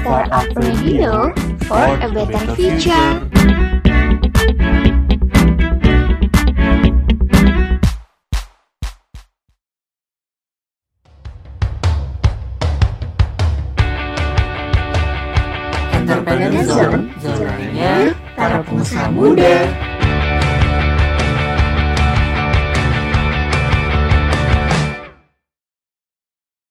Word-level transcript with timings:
Startup 0.00 0.50
Radio 0.56 1.32
for 1.62 1.94
a 2.02 2.10
better 2.10 2.54
future. 2.56 3.22
Entrepreneur 15.94 16.64
Zone, 16.66 17.14
zonanya 17.22 18.10
para 18.34 18.58
pengusaha 18.66 19.06
muda. 19.14 19.89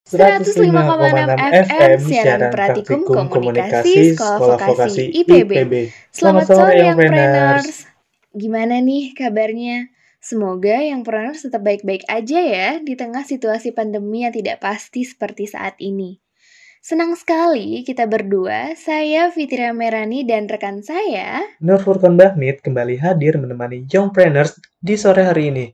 Seratus 0.09 0.57
lima 0.57 0.89
FM 1.53 2.01
siaran 2.01 2.49
praktikum 2.49 3.05
komunikasi 3.05 4.17
sekolah 4.17 4.57
vokasi 4.57 5.13
IPB. 5.21 5.93
Selamat 6.09 6.49
sore 6.49 6.81
yang 6.81 6.97
Preneurs. 6.97 7.85
Gimana 8.33 8.81
nih 8.81 9.13
kabarnya? 9.13 9.93
Semoga 10.17 10.81
yang 10.81 11.05
Preneurs 11.05 11.45
tetap 11.45 11.61
baik-baik 11.61 12.09
aja 12.09 12.41
ya 12.41 12.81
di 12.81 12.97
tengah 12.97 13.21
situasi 13.21 13.69
pandemi 13.69 14.25
yang 14.25 14.33
tidak 14.33 14.57
pasti 14.65 15.05
seperti 15.05 15.45
saat 15.45 15.77
ini. 15.77 16.17
Senang 16.81 17.13
sekali 17.13 17.85
kita 17.85 18.09
berdua, 18.09 18.73
saya 18.73 19.29
Fitria 19.29 19.77
Merani 19.77 20.25
dan 20.25 20.49
rekan 20.49 20.81
saya 20.81 21.43
Nur 21.61 21.85
Furqan 21.85 22.17
Bahmid 22.17 22.65
kembali 22.65 22.97
hadir 22.97 23.37
menemani 23.37 23.85
Youngpreneurs 23.85 24.57
di 24.81 24.97
sore 24.97 25.29
hari 25.29 25.53
ini. 25.53 25.65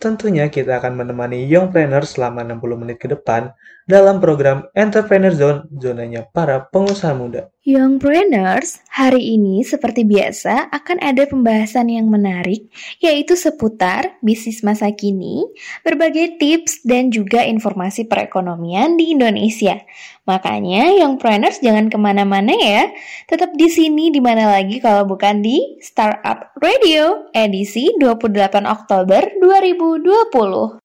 Tentunya 0.00 0.48
kita 0.48 0.80
akan 0.80 0.96
menemani 0.96 1.44
Youngpreneurs 1.44 2.16
selama 2.16 2.40
60 2.40 2.80
menit 2.80 2.96
ke 2.96 3.04
depan 3.04 3.52
dalam 3.84 4.16
program 4.16 4.64
Entrepreneur 4.72 5.28
Zone, 5.28 5.68
zonanya 5.76 6.24
para 6.24 6.56
pengusaha 6.72 7.12
muda. 7.12 7.52
Youngpreneurs, 7.68 8.80
hari 8.88 9.36
ini 9.36 9.60
seperti 9.60 10.08
biasa 10.08 10.72
akan 10.72 11.04
ada 11.04 11.28
pembahasan 11.28 11.92
yang 11.92 12.08
menarik, 12.08 12.72
yaitu 13.04 13.36
seputar 13.36 14.16
bisnis 14.24 14.64
masa 14.64 14.88
kini, 14.88 15.44
berbagai 15.84 16.40
tips 16.40 16.80
dan 16.80 17.12
juga 17.12 17.44
informasi 17.44 18.08
perekonomian 18.08 18.96
di 18.96 19.12
Indonesia. 19.12 19.84
Makanya 20.30 20.94
Youngpreneurs 20.94 21.58
jangan 21.58 21.90
ke 21.90 21.98
mana-mana 21.98 22.54
ya, 22.54 22.86
tetap 23.26 23.50
di 23.58 23.66
sini 23.66 24.14
di 24.14 24.22
mana 24.22 24.46
lagi 24.46 24.78
kalau 24.78 25.02
bukan 25.02 25.42
di 25.42 25.74
Startup 25.82 26.54
Radio 26.62 27.26
edisi 27.34 27.90
28 27.98 28.62
Oktober 28.62 29.26
2020. 29.42 30.78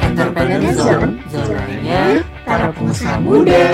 Entrepreneur 0.00 0.72
Zone, 0.80 1.20
zonanya 1.28 2.24
para 2.48 2.72
pengusaha 2.72 3.20
muda. 3.20 3.64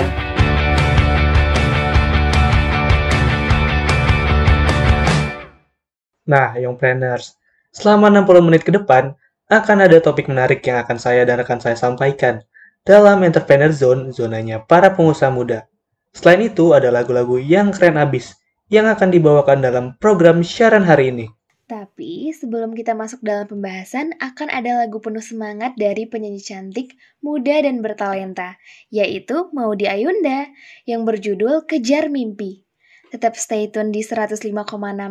Nah, 6.27 6.51
Youngpreneurs, 6.59 7.39
selama 7.71 8.11
60 8.11 8.43
menit 8.43 8.67
ke 8.67 8.75
depan 8.75 9.15
akan 9.49 9.89
ada 9.89 9.97
topik 9.97 10.29
menarik 10.29 10.61
yang 10.61 10.77
akan 10.77 11.01
saya 11.01 11.25
dan 11.25 11.41
rekan 11.41 11.57
saya 11.57 11.73
sampaikan 11.73 12.45
dalam 12.85 13.25
Entrepreneur 13.25 13.73
Zone, 13.73 14.13
zonanya 14.13 14.61
para 14.61 14.93
pengusaha 14.93 15.33
muda. 15.33 15.65
Selain 16.13 16.45
itu, 16.45 16.77
ada 16.77 16.93
lagu-lagu 16.93 17.41
yang 17.41 17.73
keren 17.73 17.97
abis 17.97 18.37
yang 18.69 18.85
akan 18.85 19.09
dibawakan 19.09 19.65
dalam 19.65 19.85
program 19.97 20.45
siaran 20.45 20.85
hari 20.85 21.09
ini. 21.09 21.25
Tapi 21.65 22.33
sebelum 22.33 22.73
kita 22.73 22.93
masuk 22.97 23.21
dalam 23.25 23.45
pembahasan, 23.49 24.13
akan 24.21 24.49
ada 24.53 24.85
lagu 24.85 25.01
penuh 25.01 25.21
semangat 25.21 25.73
dari 25.77 26.05
penyanyi 26.05 26.41
cantik, 26.41 26.97
muda 27.21 27.61
dan 27.61 27.81
bertalenta, 27.81 28.57
yaitu 28.89 29.49
Maudi 29.53 29.85
Ayunda 29.85 30.49
yang 30.85 31.05
berjudul 31.05 31.69
Kejar 31.69 32.09
Mimpi. 32.09 32.68
Tetap 33.09 33.33
stay 33.33 33.73
tune 33.73 33.89
di 33.89 34.05
105,6 34.05 34.53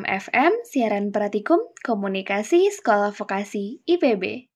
FM, 0.07 0.53
siaran 0.63 1.11
Pratikum, 1.11 1.59
Komunikasi, 1.83 2.71
Sekolah 2.71 3.11
Vokasi, 3.11 3.83
IPB. 3.83 4.47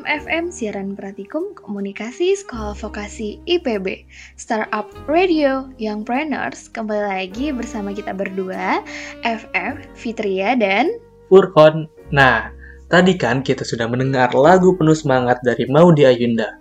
105,6 0.00 0.24
FM 0.24 0.44
siaran 0.48 0.88
Pratikum 0.96 1.52
Komunikasi 1.52 2.32
Sekolah 2.32 2.72
Vokasi 2.72 3.36
IPB 3.44 4.08
Startup 4.32 4.88
Radio 5.04 5.68
Young 5.76 6.08
Preneurs 6.08 6.72
kembali 6.72 7.04
lagi 7.04 7.52
bersama 7.52 7.92
kita 7.92 8.16
berdua 8.16 8.80
FF, 9.28 9.76
Fitria, 9.92 10.56
dan 10.56 10.88
Furkon. 11.28 11.84
Nah, 12.16 12.48
tadi 12.88 13.12
kan 13.20 13.44
kita 13.44 13.60
sudah 13.60 13.92
mendengar 13.92 14.32
lagu 14.32 14.72
penuh 14.72 14.96
semangat 14.96 15.36
dari 15.44 15.68
Maudi 15.68 16.08
Ayunda. 16.08 16.56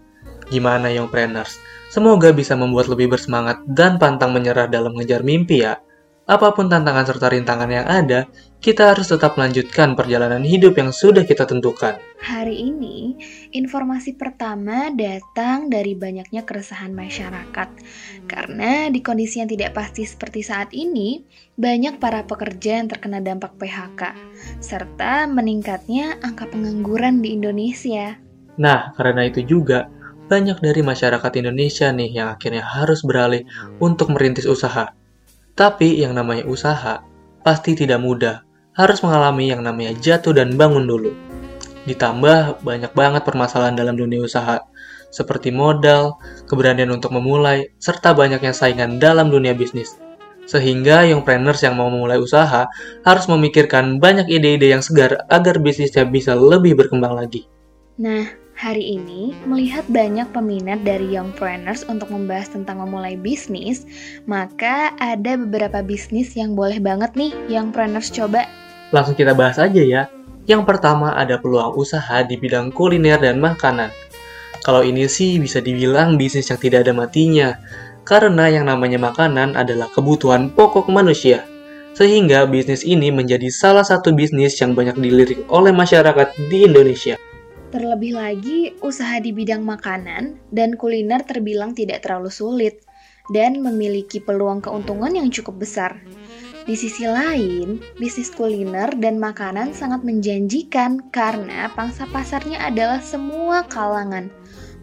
Gimana 0.52 0.92
Young 0.92 1.08
Planners? 1.08 1.56
Semoga 1.88 2.36
bisa 2.36 2.60
membuat 2.60 2.92
lebih 2.92 3.08
bersemangat 3.08 3.64
dan 3.72 3.96
pantang 3.96 4.36
menyerah 4.36 4.68
dalam 4.68 5.00
mengejar 5.00 5.24
mimpi 5.24 5.64
ya. 5.64 5.80
Apa 6.28 6.52
pun 6.52 6.68
tantangan 6.68 7.08
serta 7.08 7.32
rintangan 7.32 7.72
yang 7.72 7.88
ada, 7.88 8.28
kita 8.60 8.92
harus 8.92 9.08
tetap 9.08 9.40
melanjutkan 9.40 9.96
perjalanan 9.96 10.44
hidup 10.44 10.76
yang 10.76 10.92
sudah 10.92 11.24
kita 11.24 11.48
tentukan. 11.48 11.96
Hari 12.20 12.60
ini, 12.60 13.16
informasi 13.56 14.20
pertama 14.20 14.92
datang 14.92 15.72
dari 15.72 15.96
banyaknya 15.96 16.44
keresahan 16.44 16.92
masyarakat. 16.92 17.70
Karena 18.28 18.92
di 18.92 19.00
kondisi 19.00 19.40
yang 19.40 19.48
tidak 19.48 19.80
pasti 19.80 20.04
seperti 20.04 20.44
saat 20.44 20.76
ini, 20.76 21.24
banyak 21.56 22.04
para 22.04 22.28
pekerja 22.28 22.84
yang 22.84 22.92
terkena 22.92 23.24
dampak 23.24 23.56
PHK, 23.56 24.12
serta 24.60 25.24
meningkatnya 25.32 26.20
angka 26.20 26.52
pengangguran 26.52 27.24
di 27.24 27.40
Indonesia. 27.40 28.20
Nah, 28.60 28.92
karena 29.00 29.24
itu 29.24 29.40
juga, 29.48 29.88
banyak 30.28 30.60
dari 30.60 30.84
masyarakat 30.84 31.32
Indonesia 31.40 31.96
nih 31.96 32.12
yang 32.12 32.28
akhirnya 32.36 32.68
harus 32.68 33.08
beralih 33.08 33.48
untuk 33.80 34.12
merintis 34.12 34.44
usaha. 34.44 34.92
Tapi 35.56 36.04
yang 36.04 36.12
namanya 36.12 36.44
usaha 36.44 37.08
pasti 37.40 37.74
tidak 37.74 38.04
mudah, 38.04 38.49
harus 38.80 39.04
mengalami 39.04 39.52
yang 39.52 39.60
namanya 39.60 39.92
jatuh 40.00 40.32
dan 40.32 40.56
bangun 40.56 40.88
dulu. 40.88 41.12
Ditambah 41.84 42.64
banyak 42.64 42.96
banget 42.96 43.28
permasalahan 43.28 43.76
dalam 43.76 44.00
dunia 44.00 44.24
usaha, 44.24 44.64
seperti 45.12 45.52
modal, 45.52 46.16
keberanian 46.48 46.96
untuk 46.96 47.12
memulai, 47.12 47.76
serta 47.84 48.16
banyaknya 48.16 48.56
saingan 48.56 49.04
dalam 49.04 49.28
dunia 49.28 49.52
bisnis. 49.52 50.00
Sehingga 50.48 51.06
young 51.06 51.28
planners 51.28 51.62
yang 51.62 51.78
mau 51.78 51.92
memulai 51.92 52.18
usaha 52.18 52.66
harus 53.06 53.26
memikirkan 53.30 54.02
banyak 54.02 54.32
ide-ide 54.32 54.74
yang 54.74 54.82
segar 54.82 55.28
agar 55.30 55.62
bisnisnya 55.62 56.08
bisa 56.10 56.34
lebih 56.34 56.74
berkembang 56.74 57.14
lagi. 57.14 57.46
Nah, 58.02 58.26
hari 58.58 58.98
ini 58.98 59.36
melihat 59.46 59.86
banyak 59.92 60.26
peminat 60.34 60.82
dari 60.82 61.06
young 61.14 61.36
planners 61.38 61.86
untuk 61.86 62.10
membahas 62.10 62.50
tentang 62.50 62.82
memulai 62.82 63.14
bisnis, 63.14 63.86
maka 64.26 64.96
ada 64.98 65.38
beberapa 65.38 65.86
bisnis 65.86 66.34
yang 66.34 66.58
boleh 66.58 66.82
banget 66.82 67.14
nih 67.14 67.34
young 67.46 67.70
planners 67.70 68.10
coba. 68.10 68.48
Langsung 68.90 69.14
kita 69.14 69.38
bahas 69.38 69.62
aja 69.62 69.82
ya. 69.82 70.10
Yang 70.50 70.66
pertama 70.66 71.14
ada 71.14 71.38
peluang 71.38 71.78
usaha 71.78 72.26
di 72.26 72.34
bidang 72.34 72.74
kuliner 72.74 73.22
dan 73.22 73.38
makanan. 73.38 73.94
Kalau 74.66 74.82
ini 74.82 75.06
sih 75.06 75.38
bisa 75.38 75.62
dibilang 75.62 76.18
bisnis 76.18 76.50
yang 76.50 76.60
tidak 76.60 76.84
ada 76.84 76.94
matinya, 76.98 77.56
karena 78.02 78.50
yang 78.50 78.66
namanya 78.66 78.98
makanan 78.98 79.54
adalah 79.54 79.88
kebutuhan 79.94 80.50
pokok 80.52 80.90
manusia. 80.90 81.46
Sehingga 81.94 82.50
bisnis 82.50 82.82
ini 82.82 83.14
menjadi 83.14 83.48
salah 83.54 83.86
satu 83.86 84.10
bisnis 84.10 84.58
yang 84.58 84.74
banyak 84.74 84.98
dilirik 84.98 85.46
oleh 85.54 85.70
masyarakat 85.70 86.34
di 86.50 86.66
Indonesia. 86.66 87.16
Terlebih 87.70 88.18
lagi, 88.18 88.74
usaha 88.82 89.22
di 89.22 89.30
bidang 89.30 89.62
makanan 89.62 90.42
dan 90.50 90.74
kuliner 90.74 91.22
terbilang 91.22 91.78
tidak 91.78 92.02
terlalu 92.02 92.34
sulit 92.34 92.82
dan 93.30 93.62
memiliki 93.62 94.18
peluang 94.18 94.58
keuntungan 94.58 95.14
yang 95.14 95.30
cukup 95.30 95.62
besar. 95.62 96.02
Di 96.70 96.78
sisi 96.78 97.02
lain, 97.02 97.82
bisnis 97.98 98.30
kuliner 98.30 98.94
dan 99.02 99.18
makanan 99.18 99.74
sangat 99.74 100.06
menjanjikan 100.06 101.02
karena 101.10 101.66
pangsa 101.74 102.06
pasarnya 102.14 102.62
adalah 102.62 103.02
semua 103.02 103.66
kalangan. 103.66 104.30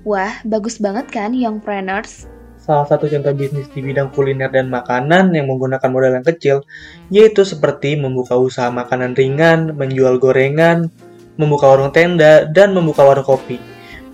Wah, 0.02 0.35
bagus 0.43 0.83
banget 0.83 1.07
kan 1.14 1.31
young 1.31 1.62
planners? 1.62 2.26
Salah 2.59 2.90
satu 2.90 3.07
contoh 3.07 3.31
bisnis 3.38 3.71
di 3.71 3.87
bidang 3.87 4.11
kuliner 4.11 4.50
dan 4.50 4.66
makanan 4.66 5.31
yang 5.31 5.47
menggunakan 5.47 5.87
modal 5.87 6.19
yang 6.19 6.26
kecil, 6.26 6.66
yaitu 7.07 7.47
seperti 7.47 7.95
membuka 7.95 8.35
usaha 8.35 8.66
makanan 8.66 9.14
ringan, 9.14 9.78
menjual 9.78 10.19
gorengan, 10.19 10.90
membuka 11.38 11.71
warung 11.71 11.95
tenda, 11.95 12.50
dan 12.50 12.75
membuka 12.75 13.07
warung 13.07 13.23
kopi. 13.23 13.62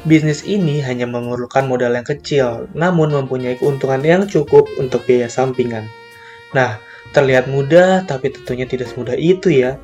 Bisnis 0.04 0.44
ini 0.44 0.84
hanya 0.84 1.08
memerlukan 1.08 1.64
modal 1.64 1.96
yang 1.96 2.04
kecil, 2.04 2.68
namun 2.76 3.16
mempunyai 3.16 3.56
keuntungan 3.56 4.04
yang 4.04 4.28
cukup 4.28 4.68
untuk 4.76 5.08
biaya 5.08 5.32
sampingan. 5.32 5.88
Nah, 6.52 6.91
terlihat 7.12 7.46
mudah, 7.46 8.02
tapi 8.08 8.32
tentunya 8.32 8.64
tidak 8.64 8.90
semudah 8.90 9.14
itu 9.14 9.52
ya. 9.52 9.76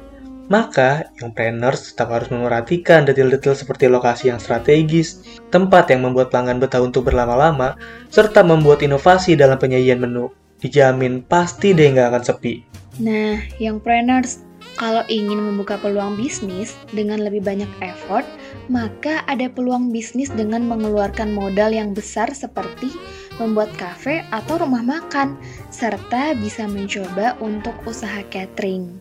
Maka, 0.48 1.12
young 1.20 1.36
planners 1.36 1.92
tetap 1.92 2.08
harus 2.08 2.32
memperhatikan 2.32 3.04
detail-detail 3.04 3.52
seperti 3.52 3.84
lokasi 3.84 4.32
yang 4.32 4.40
strategis, 4.40 5.20
tempat 5.52 5.92
yang 5.92 6.08
membuat 6.08 6.32
pelanggan 6.32 6.56
betah 6.56 6.80
untuk 6.80 7.04
berlama-lama, 7.12 7.76
serta 8.08 8.40
membuat 8.40 8.80
inovasi 8.80 9.36
dalam 9.36 9.60
penyajian 9.60 10.00
menu. 10.00 10.32
Dijamin 10.58 11.20
pasti 11.20 11.76
deh 11.76 11.92
nggak 11.92 12.08
akan 12.08 12.22
sepi. 12.24 12.64
Nah, 12.98 13.44
young 13.60 13.78
planners, 13.78 14.47
kalau 14.78 15.02
ingin 15.10 15.42
membuka 15.42 15.74
peluang 15.82 16.14
bisnis 16.14 16.78
dengan 16.94 17.26
lebih 17.26 17.42
banyak 17.42 17.68
effort, 17.82 18.24
maka 18.70 19.26
ada 19.26 19.50
peluang 19.50 19.90
bisnis 19.90 20.30
dengan 20.30 20.64
mengeluarkan 20.70 21.34
modal 21.34 21.74
yang 21.74 21.92
besar 21.92 22.30
seperti 22.30 22.94
membuat 23.42 23.74
kafe 23.74 24.22
atau 24.30 24.62
rumah 24.62 24.82
makan, 24.82 25.34
serta 25.74 26.38
bisa 26.38 26.70
mencoba 26.70 27.34
untuk 27.42 27.74
usaha 27.90 28.22
catering. 28.30 28.94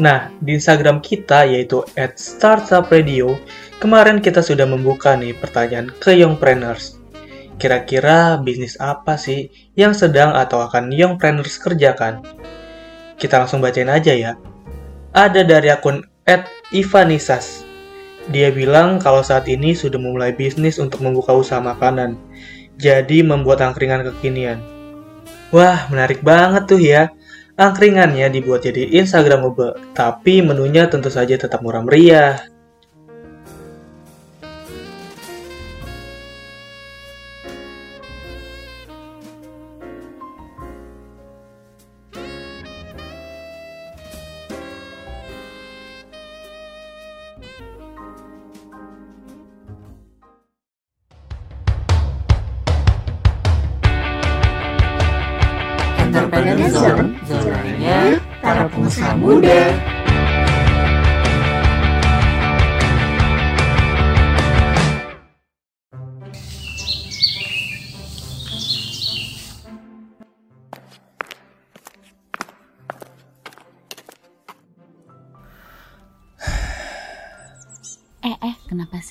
Nah, 0.00 0.32
di 0.40 0.56
Instagram 0.56 1.04
kita 1.04 1.44
yaitu 1.44 1.84
at 2.00 2.16
Startup 2.16 2.84
Radio, 2.88 3.36
kemarin 3.76 4.24
kita 4.24 4.40
sudah 4.40 4.64
membuka 4.64 5.16
nih 5.16 5.36
pertanyaan 5.36 5.92
ke 6.00 6.16
youngpreneurs. 6.16 6.96
Kira-kira 7.60 8.40
bisnis 8.40 8.80
apa 8.80 9.20
sih 9.20 9.52
yang 9.76 9.92
sedang 9.92 10.32
atau 10.32 10.64
akan 10.64 10.92
youngpreneurs 10.92 11.60
kerjakan? 11.60 12.24
Kita 13.20 13.44
langsung 13.44 13.60
bacain 13.60 13.92
aja 13.92 14.16
ya. 14.16 14.32
Ada 15.12 15.44
dari 15.44 15.68
akun 15.68 16.00
Ivanisas. 16.72 17.68
Dia 18.32 18.48
bilang 18.48 18.96
kalau 18.96 19.20
saat 19.20 19.44
ini 19.44 19.76
sudah 19.76 20.00
memulai 20.00 20.32
bisnis 20.32 20.80
untuk 20.80 21.04
membuka 21.04 21.36
usaha 21.36 21.60
makanan. 21.60 22.16
Jadi 22.80 23.20
membuat 23.20 23.60
angkringan 23.60 24.08
kekinian. 24.08 24.64
Wah, 25.52 25.84
menarik 25.92 26.24
banget 26.24 26.64
tuh 26.64 26.80
ya. 26.80 27.12
Angkringannya 27.60 28.32
dibuat 28.32 28.64
jadi 28.64 28.88
Instagramable, 28.88 29.76
tapi 29.92 30.40
menunya 30.40 30.88
tentu 30.88 31.12
saja 31.12 31.36
tetap 31.36 31.60
murah 31.60 31.84
meriah. 31.84 32.51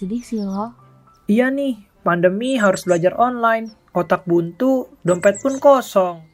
Sedih 0.02 0.26
sih 0.26 0.42
lo? 0.42 0.74
Iya 1.30 1.54
nih, 1.54 1.78
pandemi 2.02 2.58
harus 2.58 2.90
belajar 2.90 3.14
online. 3.22 3.70
Otak 3.94 4.26
buntu, 4.26 4.90
dompet 5.06 5.38
pun 5.46 5.62
kosong. 5.62 6.26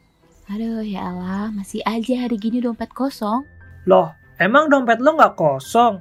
Aduh, 0.48 0.80
ya 0.80 1.12
Allah, 1.12 1.52
masih 1.52 1.84
aja 1.84 2.24
hari 2.24 2.40
gini 2.40 2.64
dompet 2.64 2.88
kosong. 2.96 3.44
Loh, 3.84 4.16
emang 4.40 4.72
dompet 4.72 4.96
lo 5.04 5.12
nggak 5.12 5.36
kosong? 5.36 6.00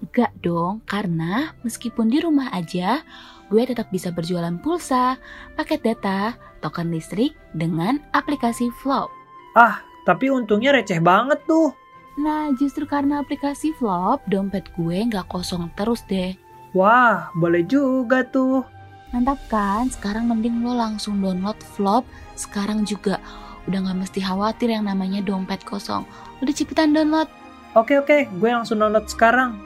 Enggak 0.00 0.32
dong, 0.40 0.80
karena 0.88 1.52
meskipun 1.60 2.08
di 2.08 2.24
rumah 2.24 2.48
aja, 2.56 3.04
gue 3.52 3.62
tetap 3.68 3.92
bisa 3.92 4.08
berjualan 4.08 4.56
pulsa, 4.64 5.20
paket 5.54 5.84
data, 5.84 6.34
token 6.64 6.88
listrik 6.88 7.36
dengan 7.52 8.00
aplikasi 8.16 8.72
Flop. 8.80 9.12
Ah, 9.52 9.84
tapi 10.08 10.32
untungnya 10.32 10.72
receh 10.72 10.98
banget 10.98 11.38
tuh. 11.44 11.76
Nah, 12.16 12.50
justru 12.56 12.88
karena 12.88 13.20
aplikasi 13.20 13.76
Flop, 13.76 14.24
dompet 14.26 14.66
gue 14.74 14.98
nggak 15.06 15.28
kosong 15.28 15.68
terus 15.76 16.02
deh. 16.08 16.34
Wah, 16.72 17.28
boleh 17.36 17.64
juga 17.68 18.24
tuh. 18.24 18.64
Mantap 19.12 19.36
kan? 19.52 19.92
Sekarang 19.92 20.24
mending 20.24 20.64
lo 20.64 20.72
langsung 20.72 21.20
download 21.20 21.60
Flop 21.60 22.08
sekarang 22.32 22.88
juga. 22.88 23.20
Udah 23.68 23.84
nggak 23.84 23.98
mesti 24.08 24.24
khawatir 24.24 24.72
yang 24.72 24.88
namanya 24.88 25.20
dompet 25.20 25.60
kosong. 25.68 26.08
Udah 26.40 26.52
cepetan 26.56 26.96
download. 26.96 27.28
Oke 27.76 28.00
oke, 28.00 28.24
gue 28.24 28.50
langsung 28.50 28.80
download 28.80 29.04
sekarang. 29.04 29.60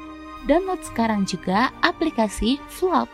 Download 0.51 0.83
sekarang 0.83 1.23
juga 1.27 1.71
aplikasi 1.83 2.59
Flop. 2.67 3.07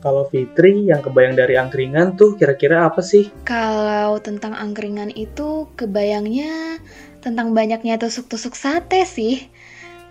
Kalau 0.00 0.24
Fitri 0.32 0.88
yang 0.88 1.04
kebayang 1.04 1.36
dari 1.36 1.60
angkringan 1.60 2.16
tuh 2.16 2.32
kira-kira 2.40 2.88
apa 2.88 3.04
sih? 3.04 3.28
Kalau 3.44 4.16
tentang 4.16 4.56
angkringan 4.56 5.12
itu 5.12 5.68
kebayangnya 5.76 6.80
tentang 7.20 7.52
banyaknya 7.52 8.00
tusuk-tusuk 8.00 8.56
sate 8.56 9.04
sih. 9.04 9.52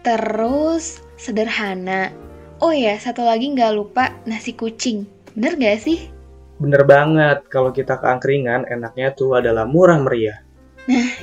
Terus 0.05 1.01
sederhana. 1.17 2.13
Oh 2.61 2.69
ya, 2.69 3.01
satu 3.01 3.25
lagi 3.25 3.49
nggak 3.49 3.73
lupa 3.73 4.13
nasi 4.29 4.53
kucing. 4.53 5.09
Bener 5.33 5.57
gak 5.57 5.81
sih? 5.81 6.11
Bener 6.59 6.83
banget, 6.83 7.47
kalau 7.47 7.71
kita 7.71 7.97
ke 7.97 8.05
angkringan 8.05 8.67
enaknya 8.67 9.15
tuh 9.15 9.39
adalah 9.39 9.63
murah 9.63 9.97
meriah. 9.97 10.43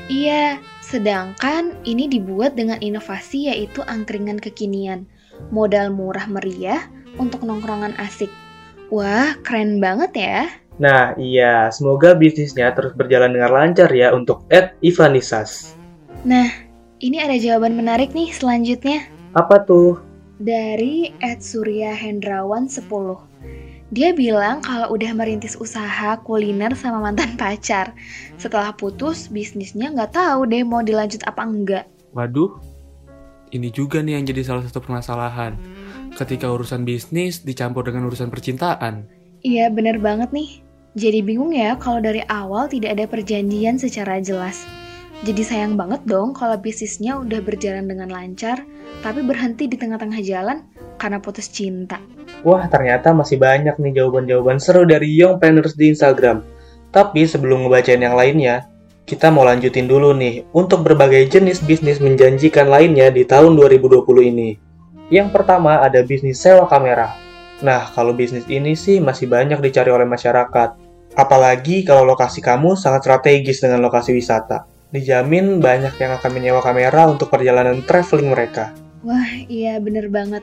Iya, 0.06 0.62
sedangkan 0.80 1.74
ini 1.82 2.06
dibuat 2.06 2.54
dengan 2.54 2.78
inovasi 2.80 3.50
yaitu 3.52 3.82
angkringan 3.84 4.38
kekinian. 4.38 5.04
Modal 5.52 5.92
murah 5.92 6.24
meriah 6.30 6.88
untuk 7.20 7.44
nongkrongan 7.44 7.98
asik. 8.00 8.30
Wah, 8.94 9.34
keren 9.42 9.82
banget 9.82 10.12
ya. 10.14 10.40
Nah 10.76 11.16
iya, 11.16 11.72
semoga 11.72 12.12
bisnisnya 12.14 12.70
terus 12.76 12.92
berjalan 12.92 13.32
dengan 13.32 13.50
lancar 13.50 13.90
ya 13.90 14.12
untuk 14.12 14.44
Ed 14.52 14.76
Ivanisas. 14.84 15.74
Nah, 16.22 16.46
ini 17.02 17.18
ada 17.18 17.34
jawaban 17.34 17.74
menarik 17.74 18.12
nih 18.12 18.30
selanjutnya. 18.30 19.08
Apa 19.34 19.64
tuh? 19.64 19.98
Dari 20.36 21.16
Ed 21.18 21.40
Surya 21.40 21.96
Hendrawan 21.96 22.68
10. 22.68 22.84
Dia 23.94 24.10
bilang 24.10 24.58
kalau 24.60 24.92
udah 24.98 25.14
merintis 25.14 25.54
usaha 25.56 26.18
kuliner 26.22 26.74
sama 26.76 26.98
mantan 27.00 27.34
pacar. 27.40 27.96
Setelah 28.36 28.74
putus, 28.76 29.26
bisnisnya 29.32 29.90
nggak 29.94 30.14
tahu 30.14 30.46
deh 30.46 30.62
mau 30.66 30.84
dilanjut 30.84 31.24
apa 31.24 31.42
enggak. 31.42 31.84
Waduh, 32.12 32.58
ini 33.54 33.70
juga 33.70 34.02
nih 34.02 34.18
yang 34.18 34.24
jadi 34.26 34.42
salah 34.42 34.62
satu 34.66 34.82
permasalahan. 34.82 35.56
Ketika 36.16 36.48
urusan 36.48 36.88
bisnis 36.88 37.44
dicampur 37.44 37.84
dengan 37.84 38.08
urusan 38.08 38.32
percintaan. 38.32 39.04
Iya, 39.44 39.68
bener 39.68 40.00
banget 40.00 40.32
nih. 40.32 40.64
Jadi 40.96 41.20
bingung 41.20 41.52
ya 41.52 41.76
kalau 41.76 42.00
dari 42.00 42.24
awal 42.32 42.72
tidak 42.72 42.96
ada 42.96 43.04
perjanjian 43.04 43.76
secara 43.76 44.16
jelas. 44.24 44.64
Jadi 45.28 45.44
sayang 45.44 45.76
banget 45.76 46.04
dong 46.08 46.32
kalau 46.32 46.56
bisnisnya 46.56 47.20
udah 47.20 47.44
berjalan 47.44 47.84
dengan 47.84 48.08
lancar, 48.08 48.64
tapi 49.04 49.20
berhenti 49.20 49.68
di 49.68 49.76
tengah-tengah 49.76 50.20
jalan 50.24 50.64
karena 50.96 51.20
putus 51.20 51.52
cinta. 51.52 52.00
Wah, 52.44 52.64
ternyata 52.68 53.12
masih 53.12 53.36
banyak 53.36 53.76
nih 53.76 53.92
jawaban-jawaban 54.00 54.56
seru 54.56 54.88
dari 54.88 55.12
Young 55.12 55.36
Planners 55.36 55.76
di 55.76 55.92
Instagram. 55.92 56.40
Tapi 56.96 57.28
sebelum 57.28 57.68
ngebacain 57.68 58.00
yang 58.00 58.16
lainnya, 58.16 58.64
kita 59.04 59.28
mau 59.28 59.44
lanjutin 59.44 59.84
dulu 59.84 60.16
nih 60.16 60.48
untuk 60.56 60.80
berbagai 60.80 61.28
jenis 61.28 61.60
bisnis 61.60 62.00
menjanjikan 62.00 62.72
lainnya 62.72 63.12
di 63.12 63.28
tahun 63.28 63.56
2020 63.56 64.32
ini. 64.32 64.65
Yang 65.06 65.28
pertama 65.30 65.78
ada 65.78 66.02
bisnis 66.02 66.42
sewa 66.42 66.66
kamera. 66.66 67.14
Nah, 67.62 67.88
kalau 67.94 68.12
bisnis 68.12 68.44
ini 68.50 68.74
sih 68.74 68.98
masih 68.98 69.30
banyak 69.30 69.62
dicari 69.62 69.88
oleh 69.94 70.04
masyarakat. 70.04 70.76
Apalagi 71.16 71.86
kalau 71.86 72.04
lokasi 72.04 72.42
kamu 72.42 72.76
sangat 72.76 73.06
strategis 73.06 73.62
dengan 73.62 73.80
lokasi 73.86 74.12
wisata. 74.12 74.66
Dijamin 74.90 75.62
banyak 75.62 75.94
yang 75.96 76.12
akan 76.18 76.30
menyewa 76.34 76.60
kamera 76.60 77.08
untuk 77.08 77.30
perjalanan 77.30 77.80
traveling 77.86 78.34
mereka. 78.34 78.74
Wah, 79.06 79.30
iya 79.46 79.78
bener 79.78 80.10
banget. 80.10 80.42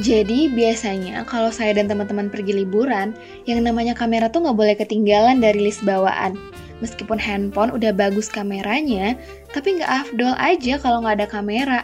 Jadi 0.00 0.48
biasanya 0.48 1.22
kalau 1.28 1.52
saya 1.52 1.76
dan 1.76 1.86
teman-teman 1.86 2.32
pergi 2.32 2.64
liburan, 2.64 3.12
yang 3.44 3.60
namanya 3.60 3.92
kamera 3.92 4.32
tuh 4.32 4.42
nggak 4.42 4.58
boleh 4.58 4.74
ketinggalan 4.76 5.38
dari 5.38 5.60
list 5.68 5.84
bawaan. 5.84 6.34
Meskipun 6.80 7.20
handphone 7.20 7.70
udah 7.70 7.94
bagus 7.94 8.26
kameranya, 8.26 9.14
tapi 9.54 9.78
nggak 9.78 9.92
afdol 10.08 10.34
aja 10.40 10.80
kalau 10.82 11.04
nggak 11.04 11.22
ada 11.22 11.28
kamera. 11.28 11.80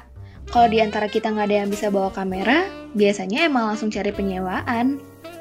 Kalau 0.49 0.69
di 0.73 0.81
antara 0.81 1.13
kita 1.13 1.29
nggak 1.29 1.47
ada 1.49 1.57
yang 1.65 1.69
bisa 1.69 1.93
bawa 1.93 2.09
kamera, 2.09 2.65
biasanya 2.97 3.45
emang 3.45 3.69
langsung 3.69 3.93
cari 3.93 4.09
penyewaan. 4.17 4.97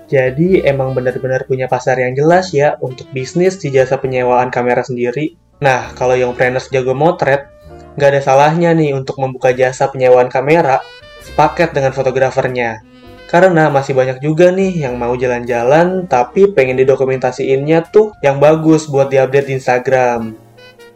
Jadi 0.08 0.64
emang 0.64 0.92
benar-benar 0.96 1.48
punya 1.48 1.68
pasar 1.68 2.00
yang 2.00 2.16
jelas 2.16 2.52
ya 2.52 2.76
untuk 2.84 3.08
bisnis 3.12 3.60
di 3.60 3.72
jasa 3.72 4.00
penyewaan 4.00 4.52
kamera 4.52 4.84
sendiri. 4.84 5.36
Nah, 5.64 5.96
kalau 5.96 6.16
yang 6.16 6.36
planners 6.36 6.68
jago 6.72 6.92
motret, 6.96 7.48
nggak 7.96 8.10
ada 8.16 8.22
salahnya 8.24 8.72
nih 8.76 8.96
untuk 8.96 9.20
membuka 9.20 9.52
jasa 9.56 9.88
penyewaan 9.92 10.28
kamera 10.28 10.84
sepaket 11.24 11.76
dengan 11.76 11.92
fotografernya. 11.96 12.84
Karena 13.28 13.68
masih 13.68 13.92
banyak 13.92 14.24
juga 14.24 14.56
nih 14.56 14.88
yang 14.88 14.96
mau 14.96 15.12
jalan-jalan 15.12 16.08
tapi 16.08 16.48
pengen 16.56 16.80
didokumentasiinnya 16.80 17.92
tuh 17.92 18.16
yang 18.24 18.40
bagus 18.40 18.88
buat 18.88 19.12
diupdate 19.12 19.52
di 19.52 19.54
Instagram. 19.60 20.36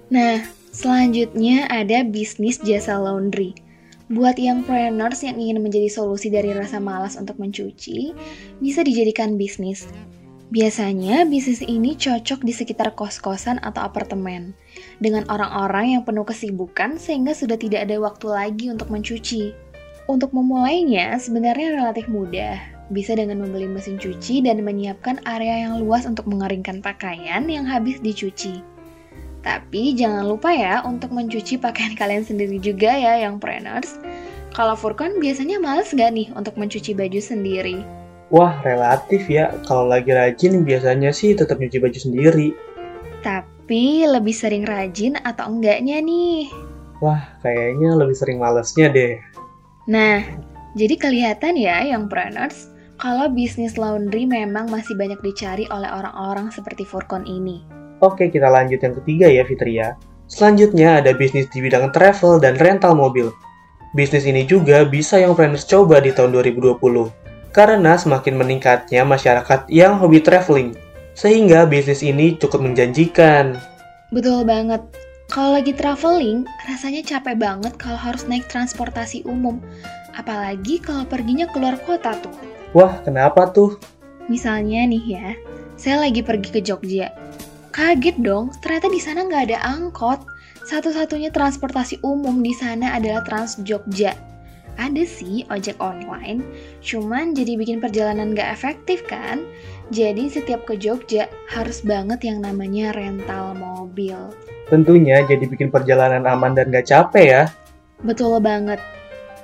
Nah, 0.08 0.40
selanjutnya 0.72 1.68
ada 1.68 2.08
bisnis 2.08 2.64
jasa 2.64 2.96
laundry. 2.96 3.71
Buat 4.12 4.36
yang 4.44 4.68
planners 4.68 5.24
yang 5.24 5.40
ingin 5.40 5.64
menjadi 5.64 5.88
solusi 5.88 6.28
dari 6.28 6.52
rasa 6.52 6.84
malas 6.84 7.16
untuk 7.16 7.40
mencuci, 7.40 8.12
bisa 8.60 8.84
dijadikan 8.84 9.40
bisnis. 9.40 9.88
Biasanya 10.52 11.24
bisnis 11.24 11.64
ini 11.64 11.96
cocok 11.96 12.44
di 12.44 12.52
sekitar 12.52 12.92
kos-kosan 12.92 13.64
atau 13.64 13.88
apartemen, 13.88 14.52
dengan 15.00 15.24
orang-orang 15.32 15.96
yang 15.96 16.04
penuh 16.04 16.28
kesibukan 16.28 17.00
sehingga 17.00 17.32
sudah 17.32 17.56
tidak 17.56 17.88
ada 17.88 18.04
waktu 18.04 18.28
lagi 18.28 18.66
untuk 18.68 18.92
mencuci. 18.92 19.56
Untuk 20.12 20.36
memulainya 20.36 21.16
sebenarnya 21.16 21.80
relatif 21.80 22.12
mudah, 22.12 22.60
bisa 22.92 23.16
dengan 23.16 23.40
membeli 23.40 23.72
mesin 23.72 23.96
cuci 23.96 24.44
dan 24.44 24.60
menyiapkan 24.60 25.24
area 25.24 25.72
yang 25.72 25.80
luas 25.80 26.04
untuk 26.04 26.28
mengeringkan 26.28 26.84
pakaian 26.84 27.48
yang 27.48 27.64
habis 27.64 28.04
dicuci. 28.04 28.60
Tapi 29.42 29.98
jangan 29.98 30.30
lupa 30.30 30.54
ya 30.54 30.86
untuk 30.86 31.10
mencuci 31.14 31.58
pakaian 31.58 31.98
kalian 32.00 32.26
sendiri 32.26 32.62
juga 32.62 32.94
ya 32.94 33.18
yang 33.22 33.42
planners. 33.42 33.98
Kalau 34.52 34.76
Furkon 34.76 35.18
biasanya 35.24 35.58
males 35.58 35.90
nggak 35.96 36.12
nih 36.12 36.28
untuk 36.36 36.60
mencuci 36.60 36.92
baju 36.92 37.20
sendiri? 37.24 37.82
Wah, 38.32 38.60
relatif 38.64 39.28
ya. 39.28 39.52
Kalau 39.68 39.88
lagi 39.88 40.12
rajin 40.12 40.64
biasanya 40.64 41.12
sih 41.12 41.36
tetap 41.36 41.60
nyuci 41.60 41.80
baju 41.84 42.00
sendiri. 42.00 42.56
Tapi 43.24 44.08
lebih 44.08 44.36
sering 44.36 44.64
rajin 44.64 45.20
atau 45.24 45.52
enggaknya 45.52 46.00
nih? 46.00 46.48
Wah, 47.00 47.20
kayaknya 47.44 47.96
lebih 47.96 48.16
sering 48.16 48.40
malesnya 48.40 48.92
deh. 48.92 49.20
Nah, 49.88 50.24
jadi 50.76 50.96
kelihatan 50.96 51.60
ya 51.60 51.84
yang 51.84 52.08
planners, 52.08 52.72
kalau 53.00 53.28
bisnis 53.28 53.76
laundry 53.76 54.24
memang 54.24 54.72
masih 54.72 54.96
banyak 54.96 55.20
dicari 55.20 55.68
oleh 55.68 55.90
orang-orang 55.92 56.52
seperti 56.54 56.88
Furkon 56.88 57.28
ini. 57.28 57.64
Oke, 58.02 58.34
kita 58.34 58.50
lanjut 58.50 58.82
yang 58.82 58.98
ketiga 58.98 59.30
ya, 59.30 59.46
Fitria. 59.46 59.94
Selanjutnya 60.26 60.98
ada 60.98 61.14
bisnis 61.14 61.46
di 61.54 61.62
bidang 61.62 61.94
travel 61.94 62.42
dan 62.42 62.58
rental 62.58 62.98
mobil. 62.98 63.30
Bisnis 63.94 64.26
ini 64.26 64.42
juga 64.48 64.82
bisa 64.88 65.22
yang 65.22 65.38
planners 65.38 65.70
coba 65.70 66.02
di 66.02 66.10
tahun 66.10 66.34
2020. 66.34 66.82
Karena 67.54 68.00
semakin 68.00 68.40
meningkatnya 68.42 69.06
masyarakat 69.06 69.70
yang 69.70 70.02
hobi 70.02 70.18
traveling. 70.18 70.74
Sehingga 71.14 71.70
bisnis 71.70 72.02
ini 72.02 72.40
cukup 72.42 72.66
menjanjikan. 72.66 73.60
Betul 74.10 74.50
banget. 74.50 74.82
Kalau 75.30 75.56
lagi 75.56 75.76
traveling, 75.76 76.50
rasanya 76.66 77.06
capek 77.06 77.38
banget 77.38 77.78
kalau 77.78 78.02
harus 78.02 78.26
naik 78.26 78.50
transportasi 78.50 79.22
umum. 79.30 79.62
Apalagi 80.18 80.82
kalau 80.82 81.06
perginya 81.06 81.46
keluar 81.54 81.78
kota 81.86 82.18
tuh. 82.18 82.34
Wah, 82.74 82.98
kenapa 83.06 83.52
tuh? 83.52 83.78
Misalnya 84.26 84.90
nih 84.90 85.04
ya, 85.06 85.28
saya 85.76 86.04
lagi 86.08 86.24
pergi 86.24 86.50
ke 86.50 86.60
Jogja. 86.64 87.12
Kaget 87.72 88.20
dong, 88.20 88.52
ternyata 88.60 88.92
di 88.92 89.00
sana 89.00 89.24
nggak 89.24 89.44
ada 89.52 89.60
angkot. 89.64 90.28
Satu-satunya 90.68 91.32
transportasi 91.32 92.04
umum 92.04 92.44
di 92.44 92.52
sana 92.52 92.94
adalah 93.00 93.24
Trans 93.24 93.58
Jogja. 93.64 94.12
Ada 94.80 95.04
sih 95.04 95.44
ojek 95.52 95.80
online, 95.84 96.44
cuman 96.80 97.36
jadi 97.36 97.60
bikin 97.60 97.84
perjalanan 97.84 98.32
gak 98.32 98.56
efektif 98.56 99.04
kan? 99.04 99.44
Jadi 99.92 100.32
setiap 100.32 100.64
ke 100.64 100.80
Jogja 100.80 101.28
harus 101.52 101.84
banget 101.84 102.24
yang 102.24 102.40
namanya 102.40 102.96
rental 102.96 103.52
mobil. 103.52 104.16
Tentunya 104.72 105.28
jadi 105.28 105.44
bikin 105.44 105.76
perjalanan 105.76 106.24
aman 106.24 106.56
dan 106.56 106.72
gak 106.72 106.88
capek 106.88 107.26
ya. 107.28 107.44
Betul 108.02 108.40
banget. 108.40 108.80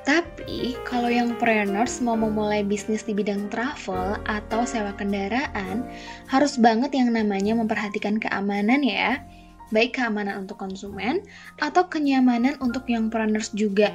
Tapi 0.07 0.79
kalau 0.87 1.11
yang 1.11 1.35
preneurs 1.35 1.99
mau 1.99 2.15
memulai 2.15 2.63
bisnis 2.63 3.03
di 3.03 3.11
bidang 3.11 3.51
travel 3.51 4.15
atau 4.23 4.63
sewa 4.63 4.95
kendaraan, 4.95 5.83
harus 6.31 6.55
banget 6.55 6.95
yang 6.95 7.11
namanya 7.11 7.51
memperhatikan 7.59 8.15
keamanan 8.15 8.87
ya. 8.87 9.19
Baik 9.67 9.99
keamanan 9.99 10.47
untuk 10.47 10.63
konsumen 10.63 11.27
atau 11.59 11.91
kenyamanan 11.91 12.55
untuk 12.63 12.87
yang 12.87 13.11
preneurs 13.11 13.51
juga. 13.51 13.91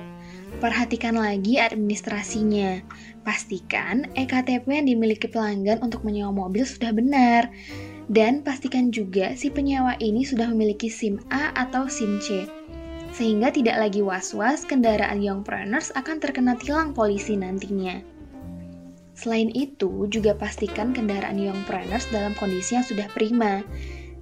Perhatikan 0.60 1.16
lagi 1.16 1.56
administrasinya. 1.56 2.84
Pastikan 3.24 4.04
EKTP 4.12 4.68
yang 4.68 4.92
dimiliki 4.92 5.32
pelanggan 5.32 5.80
untuk 5.80 6.04
menyewa 6.04 6.28
mobil 6.28 6.68
sudah 6.68 6.92
benar. 6.92 7.48
Dan 8.12 8.44
pastikan 8.44 8.92
juga 8.92 9.32
si 9.32 9.48
penyewa 9.48 9.96
ini 9.96 10.28
sudah 10.28 10.44
memiliki 10.52 10.92
SIM 10.92 11.24
A 11.32 11.56
atau 11.56 11.88
SIM 11.88 12.20
C 12.20 12.44
sehingga 13.12 13.52
tidak 13.52 13.76
lagi 13.76 14.00
was-was 14.00 14.64
kendaraan 14.64 15.20
youngpreneurs 15.20 15.92
akan 15.92 16.16
terkena 16.18 16.56
tilang 16.56 16.96
polisi 16.96 17.36
nantinya. 17.36 18.00
Selain 19.12 19.52
itu, 19.52 20.08
juga 20.08 20.32
pastikan 20.32 20.96
kendaraan 20.96 21.36
youngpreneurs 21.36 22.08
dalam 22.08 22.32
kondisi 22.40 22.74
yang 22.74 22.82
sudah 22.82 23.06
prima, 23.12 23.60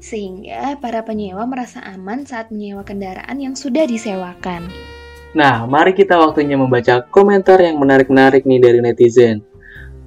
sehingga 0.03 0.75
para 0.83 1.07
penyewa 1.07 1.47
merasa 1.47 1.79
aman 1.87 2.27
saat 2.27 2.51
menyewa 2.51 2.83
kendaraan 2.83 3.39
yang 3.39 3.55
sudah 3.55 3.87
disewakan. 3.87 4.67
Nah, 5.31 5.63
mari 5.71 5.95
kita 5.95 6.19
waktunya 6.19 6.59
membaca 6.59 7.07
komentar 7.07 7.63
yang 7.63 7.79
menarik-menarik 7.79 8.43
nih 8.43 8.59
dari 8.59 8.83
netizen. 8.83 9.47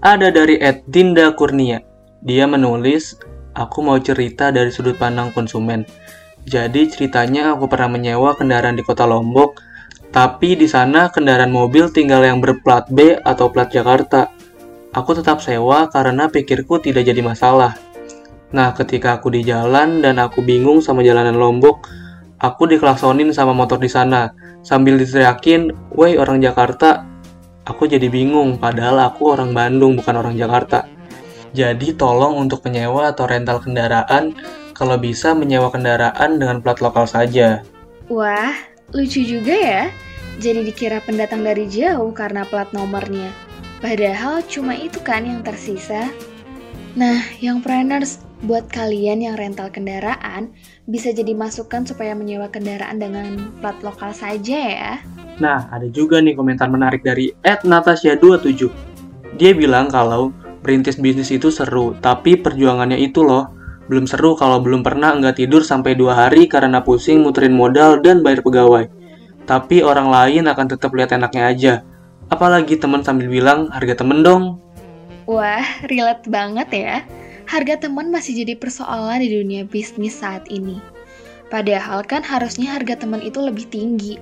Ada 0.04 0.36
dari 0.36 0.60
Ed 0.60 0.84
Dinda 0.92 1.32
Kurnia. 1.32 1.80
Dia 2.20 2.44
menulis, 2.44 3.16
aku 3.56 3.80
mau 3.80 3.96
cerita 4.04 4.52
dari 4.52 4.68
sudut 4.68 5.00
pandang 5.00 5.32
konsumen. 5.32 5.88
Jadi 6.44 6.92
ceritanya 6.92 7.56
aku 7.56 7.72
pernah 7.72 7.96
menyewa 7.96 8.36
kendaraan 8.36 8.76
di 8.76 8.84
kota 8.84 9.08
Lombok, 9.08 9.64
tapi 10.12 10.60
di 10.60 10.68
sana 10.68 11.08
kendaraan 11.10 11.50
mobil 11.50 11.90
tinggal 11.90 12.22
yang 12.22 12.44
berplat 12.44 12.92
B 12.92 13.16
atau 13.18 13.50
plat 13.50 13.72
Jakarta. 13.72 14.30
Aku 14.94 15.18
tetap 15.18 15.42
sewa 15.42 15.90
karena 15.90 16.30
pikirku 16.30 16.78
tidak 16.84 17.10
jadi 17.10 17.24
masalah. 17.26 17.74
Nah, 18.54 18.70
ketika 18.78 19.18
aku 19.18 19.34
di 19.34 19.42
jalan 19.42 20.06
dan 20.06 20.22
aku 20.22 20.46
bingung 20.46 20.86
sama 20.86 21.02
jalanan 21.02 21.34
Lombok, 21.34 21.90
aku 22.38 22.70
dikelaksonin 22.70 23.34
sama 23.34 23.58
motor 23.58 23.82
di 23.82 23.90
sana 23.90 24.30
sambil 24.62 25.02
diteriakin, 25.02 25.74
"Woi 25.98 26.22
orang 26.22 26.38
Jakarta." 26.46 27.10
Aku 27.64 27.88
jadi 27.90 28.12
bingung 28.12 28.60
padahal 28.60 29.00
aku 29.10 29.34
orang 29.34 29.56
Bandung 29.56 29.98
bukan 29.98 30.16
orang 30.20 30.36
Jakarta. 30.36 30.86
Jadi 31.56 31.96
tolong 31.96 32.38
untuk 32.38 32.62
penyewa 32.62 33.10
atau 33.10 33.24
rental 33.26 33.64
kendaraan 33.64 34.36
kalau 34.74 34.98
bisa 34.98 35.32
menyewa 35.38 35.70
kendaraan 35.70 36.42
dengan 36.42 36.60
plat 36.60 36.82
lokal 36.82 37.06
saja. 37.06 37.62
Wah, 38.10 38.54
lucu 38.92 39.24
juga 39.24 39.54
ya. 39.54 39.84
Jadi 40.42 40.66
dikira 40.66 41.00
pendatang 41.06 41.46
dari 41.46 41.70
jauh 41.70 42.10
karena 42.12 42.44
plat 42.44 42.68
nomornya. 42.74 43.30
Padahal 43.80 44.42
cuma 44.50 44.74
itu 44.74 44.98
kan 45.00 45.24
yang 45.24 45.46
tersisa. 45.46 46.10
Nah, 46.94 47.26
yang 47.42 47.62
planners, 47.62 48.22
buat 48.46 48.70
kalian 48.70 49.26
yang 49.26 49.36
rental 49.40 49.72
kendaraan, 49.74 50.54
bisa 50.86 51.10
jadi 51.10 51.34
masukan 51.34 51.88
supaya 51.88 52.14
menyewa 52.14 52.52
kendaraan 52.52 53.02
dengan 53.02 53.54
plat 53.64 53.78
lokal 53.82 54.14
saja 54.14 54.58
ya. 54.58 54.94
Nah, 55.42 55.66
ada 55.74 55.90
juga 55.90 56.22
nih 56.22 56.38
komentar 56.38 56.70
menarik 56.70 57.02
dari 57.02 57.34
@natasha27. 57.42 58.70
Dia 59.42 59.58
bilang 59.58 59.90
kalau 59.90 60.30
berintis 60.62 61.02
bisnis 61.02 61.34
itu 61.34 61.50
seru, 61.50 61.98
tapi 61.98 62.38
perjuangannya 62.38 63.02
itu 63.02 63.26
loh. 63.26 63.50
Belum 63.92 64.08
seru 64.08 64.40
kalau 64.40 64.64
belum 64.64 64.80
pernah 64.80 65.12
nggak 65.16 65.44
tidur 65.44 65.64
sampai 65.64 65.96
dua 65.98 66.16
hari 66.16 66.48
karena 66.48 66.80
pusing 66.80 67.20
muterin 67.20 67.52
modal 67.52 68.00
dan 68.00 68.24
bayar 68.24 68.40
pegawai. 68.40 68.88
Tapi 69.44 69.84
orang 69.84 70.08
lain 70.08 70.48
akan 70.48 70.68
tetap 70.72 70.96
lihat 70.96 71.12
enaknya 71.12 71.44
aja. 71.52 71.74
Apalagi 72.32 72.80
teman 72.80 73.04
sambil 73.04 73.28
bilang, 73.28 73.68
harga 73.76 74.00
temen 74.00 74.24
dong. 74.24 74.64
Wah, 75.28 75.64
relate 75.92 76.24
banget 76.32 76.70
ya. 76.72 76.96
Harga 77.44 77.88
teman 77.88 78.08
masih 78.08 78.44
jadi 78.44 78.56
persoalan 78.56 79.20
di 79.20 79.30
dunia 79.36 79.68
bisnis 79.68 80.16
saat 80.16 80.48
ini. 80.48 80.80
Padahal 81.52 82.08
kan 82.08 82.24
harusnya 82.24 82.72
harga 82.72 83.04
teman 83.04 83.20
itu 83.20 83.44
lebih 83.44 83.68
tinggi. 83.68 84.16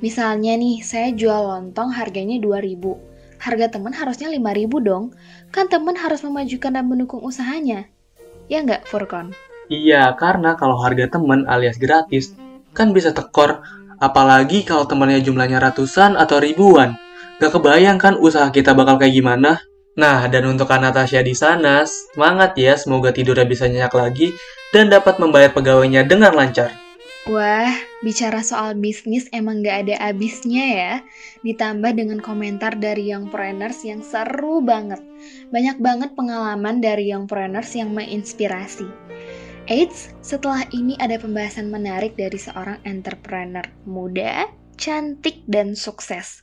Misalnya 0.00 0.56
nih, 0.56 0.80
saya 0.80 1.10
jual 1.12 1.50
lontong 1.50 1.92
harganya 1.92 2.40
2000 2.40 3.10
Harga 3.40 3.72
teman 3.72 3.96
harusnya 3.96 4.28
5000 4.28 4.80
dong. 4.84 5.04
Kan 5.48 5.72
teman 5.72 5.96
harus 5.96 6.20
memajukan 6.20 6.76
dan 6.76 6.84
mendukung 6.84 7.24
usahanya. 7.24 7.88
Ya 8.50 8.66
nggak, 8.66 8.90
Furkon? 8.90 9.30
Iya, 9.70 10.18
karena 10.18 10.58
kalau 10.58 10.74
harga 10.82 11.06
temen 11.06 11.46
alias 11.46 11.78
gratis, 11.78 12.34
kan 12.74 12.90
bisa 12.90 13.14
tekor. 13.14 13.62
Apalagi 14.02 14.66
kalau 14.66 14.90
temannya 14.90 15.22
jumlahnya 15.22 15.62
ratusan 15.62 16.18
atau 16.18 16.42
ribuan. 16.42 16.98
Gak 17.38 17.54
kebayang 17.54 18.02
kan 18.02 18.18
usaha 18.18 18.50
kita 18.50 18.74
bakal 18.74 18.98
kayak 18.98 19.14
gimana? 19.14 19.62
Nah, 19.94 20.26
dan 20.26 20.50
untuk 20.50 20.66
Natasha 20.66 21.22
di 21.22 21.38
sana, 21.38 21.86
semangat 21.86 22.58
ya, 22.58 22.74
semoga 22.74 23.14
tidurnya 23.14 23.46
bisa 23.46 23.70
nyenyak 23.70 23.94
lagi 23.94 24.34
dan 24.74 24.90
dapat 24.90 25.22
membayar 25.22 25.54
pegawainya 25.54 26.02
dengan 26.02 26.34
lancar. 26.34 26.74
Wah, 27.28 27.76
bicara 28.00 28.40
soal 28.40 28.80
bisnis 28.80 29.28
emang 29.28 29.60
gak 29.60 29.84
ada 29.84 30.08
abisnya 30.08 30.64
ya. 30.64 30.94
Ditambah 31.44 31.92
dengan 31.92 32.16
komentar 32.16 32.80
dari 32.80 33.12
young 33.12 33.28
youngpreneurs 33.28 33.84
yang 33.84 34.00
seru 34.00 34.64
banget. 34.64 35.04
Banyak 35.52 35.84
banget 35.84 36.16
pengalaman 36.16 36.80
dari 36.80 37.12
young 37.12 37.28
youngpreneurs 37.28 37.76
yang 37.76 37.92
menginspirasi. 37.92 38.88
Eits, 39.68 40.16
setelah 40.24 40.64
ini 40.72 40.96
ada 40.96 41.20
pembahasan 41.20 41.68
menarik 41.68 42.16
dari 42.16 42.40
seorang 42.40 42.80
entrepreneur 42.88 43.68
muda, 43.84 44.48
cantik, 44.80 45.44
dan 45.44 45.76
sukses. 45.76 46.40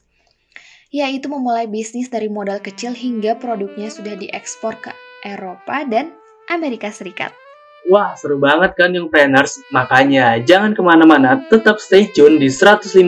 Yaitu 0.93 1.25
memulai 1.25 1.65
bisnis 1.65 2.07
dari 2.13 2.29
modal 2.29 2.61
kecil 2.61 2.93
hingga 2.93 3.33
produknya 3.41 3.89
sudah 3.89 4.13
diekspor 4.13 4.77
ke 4.77 4.93
Eropa 5.25 5.89
dan 5.89 6.13
Amerika 6.53 6.93
Serikat. 6.93 7.46
Wah, 7.87 8.19
seru 8.19 8.35
banget 8.35 8.75
kan 8.75 8.91
yang 8.91 9.07
planners? 9.07 9.63
Makanya 9.71 10.43
jangan 10.43 10.75
ke 10.75 10.83
mana-mana, 10.83 11.39
tetap 11.47 11.79
stay 11.79 12.11
tune 12.11 12.35
di 12.35 12.51
105,6 12.51 12.99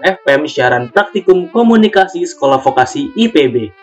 FM 0.00 0.40
siaran 0.48 0.88
praktikum 0.88 1.52
komunikasi 1.52 2.24
Sekolah 2.24 2.56
Vokasi 2.64 3.12
IPB. 3.12 3.81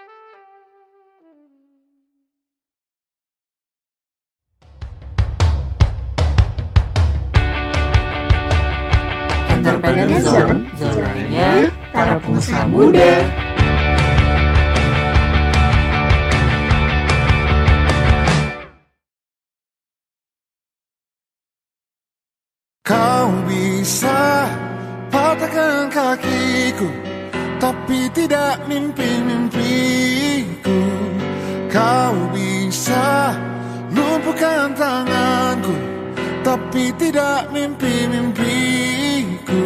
Tapi 36.69 36.93
tidak 37.01 37.49
mimpi-mimpiku. 37.49 39.65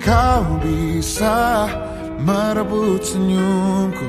Kau 0.00 0.48
bisa 0.64 1.68
merebut 2.24 3.04
senyumku 3.04 4.08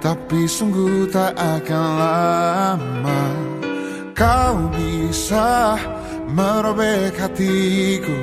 Tapi 0.00 0.48
sungguh 0.48 1.04
tak 1.12 1.36
akan 1.36 1.86
lama. 2.00 3.24
Kau 4.16 4.72
bisa 4.72 5.76
merobek 6.32 7.12
hatiku 7.12 8.16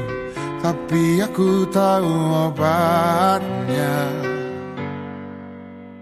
Tapi 0.65 1.21
aku 1.21 1.69
tahu 1.69 2.13
obatnya. 2.49 4.01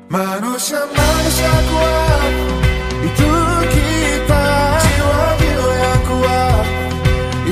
Manusia-manusia 0.08 1.51
kuat 1.67 2.34
Itu 3.03 3.48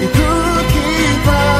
Itu 0.00 0.32
kita 0.72 1.59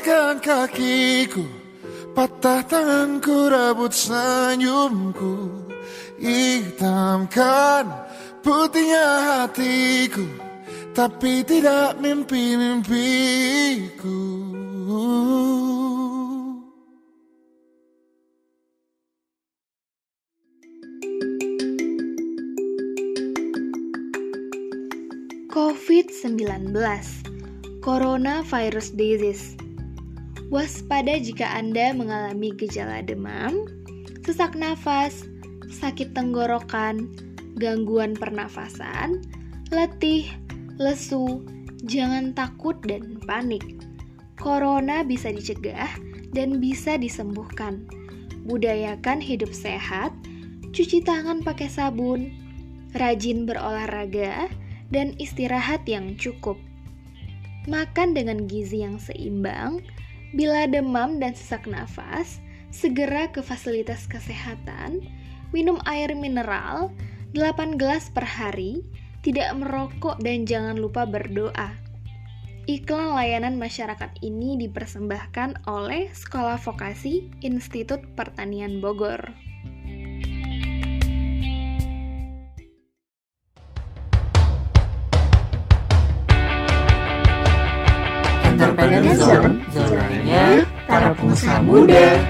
patahkan 0.00 0.40
kakiku 0.40 1.44
Patah 2.10 2.66
tanganku 2.66 3.46
rebut 3.52 3.94
senyumku. 3.94 5.62
Hitamkan 6.18 7.86
putihnya 8.42 9.44
hatiku 9.44 10.26
Tapi 10.96 11.44
tidak 11.46 12.00
mimpi-mimpiku. 12.02 14.20
COVID-19 25.50 26.74
Coronavirus 27.80 28.88
Disease 28.98 29.59
Waspada 30.50 31.14
jika 31.14 31.46
Anda 31.46 31.94
mengalami 31.94 32.50
gejala 32.58 33.06
demam, 33.06 33.70
sesak 34.26 34.58
nafas, 34.58 35.22
sakit 35.70 36.10
tenggorokan, 36.10 37.06
gangguan 37.54 38.18
pernafasan, 38.18 39.22
letih, 39.70 40.26
lesu, 40.74 41.46
jangan 41.86 42.34
takut 42.34 42.74
dan 42.82 43.22
panik. 43.30 43.62
Corona 44.42 45.06
bisa 45.06 45.30
dicegah 45.30 45.86
dan 46.34 46.58
bisa 46.58 46.98
disembuhkan. 46.98 47.86
Budayakan 48.42 49.22
hidup 49.22 49.54
sehat, 49.54 50.10
cuci 50.74 51.06
tangan 51.06 51.46
pakai 51.46 51.70
sabun, 51.70 52.26
rajin 52.98 53.46
berolahraga, 53.46 54.50
dan 54.90 55.14
istirahat 55.22 55.86
yang 55.86 56.18
cukup. 56.18 56.58
Makan 57.70 58.18
dengan 58.18 58.50
gizi 58.50 58.82
yang 58.82 58.98
seimbang. 58.98 59.78
Bila 60.30 60.70
demam 60.70 61.18
dan 61.18 61.34
sesak 61.34 61.66
nafas, 61.66 62.38
segera 62.70 63.26
ke 63.34 63.42
fasilitas 63.42 64.06
kesehatan. 64.06 65.02
Minum 65.50 65.82
air 65.90 66.14
mineral 66.14 66.94
8 67.34 67.74
gelas 67.74 68.10
per 68.14 68.22
hari, 68.22 68.86
tidak 69.26 69.50
merokok 69.58 70.22
dan 70.22 70.46
jangan 70.46 70.78
lupa 70.78 71.02
berdoa. 71.02 71.74
Iklan 72.70 73.18
layanan 73.18 73.58
masyarakat 73.58 74.22
ini 74.22 74.54
dipersembahkan 74.54 75.66
oleh 75.66 76.06
Sekolah 76.14 76.60
Vokasi 76.62 77.26
Institut 77.42 77.98
Pertanian 78.14 78.78
Bogor. 78.78 79.49
Entrepreneur 88.60 89.16
Zone, 89.16 89.56
zonanya 89.72 90.68
para 90.84 91.16
pengusaha 91.16 91.64
muda. 91.64 92.20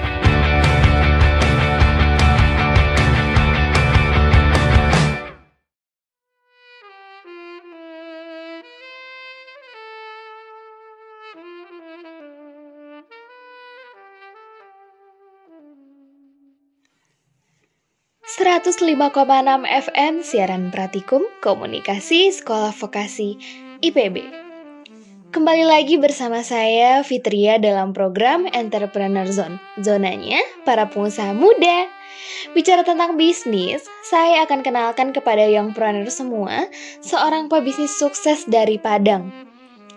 enam 19.41 19.67
FM 19.67 20.23
siaran 20.23 20.71
Pratikum 20.71 21.27
Komunikasi 21.43 22.31
Sekolah 22.31 22.71
Vokasi 22.71 23.35
IPB. 23.83 24.50
Kembali 25.31 25.63
lagi 25.63 25.95
bersama 25.95 26.43
saya 26.43 27.07
Fitria 27.07 27.55
dalam 27.55 27.95
program 27.95 28.51
Entrepreneur 28.51 29.23
Zone. 29.31 29.63
Zonanya 29.79 30.43
para 30.67 30.91
pengusaha 30.91 31.31
muda. 31.31 31.87
Bicara 32.51 32.83
tentang 32.83 33.15
bisnis, 33.15 33.87
saya 34.03 34.43
akan 34.43 34.59
kenalkan 34.59 35.15
kepada 35.15 35.47
youngpreneur 35.47 36.11
semua 36.11 36.67
seorang 36.99 37.47
pebisnis 37.47 37.95
sukses 37.95 38.43
dari 38.43 38.75
Padang. 38.75 39.31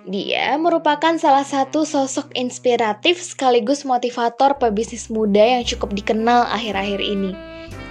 Dia 0.06 0.54
merupakan 0.54 1.18
salah 1.18 1.42
satu 1.42 1.82
sosok 1.82 2.30
inspiratif 2.38 3.18
sekaligus 3.18 3.82
motivator 3.82 4.54
pebisnis 4.54 5.10
muda 5.10 5.42
yang 5.58 5.66
cukup 5.66 5.98
dikenal 5.98 6.46
akhir-akhir 6.46 7.02
ini. 7.02 7.34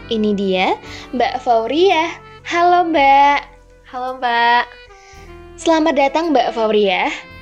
Ini 0.07 0.31
dia, 0.31 0.79
Mbak 1.11 1.43
Fauria. 1.43 2.07
Halo 2.47 2.87
Mbak. 2.87 3.39
Halo 3.91 4.15
Mbak. 4.23 4.63
Selamat 5.59 5.99
datang 5.99 6.31
Mbak 6.31 6.55
Fauria. 6.55 7.32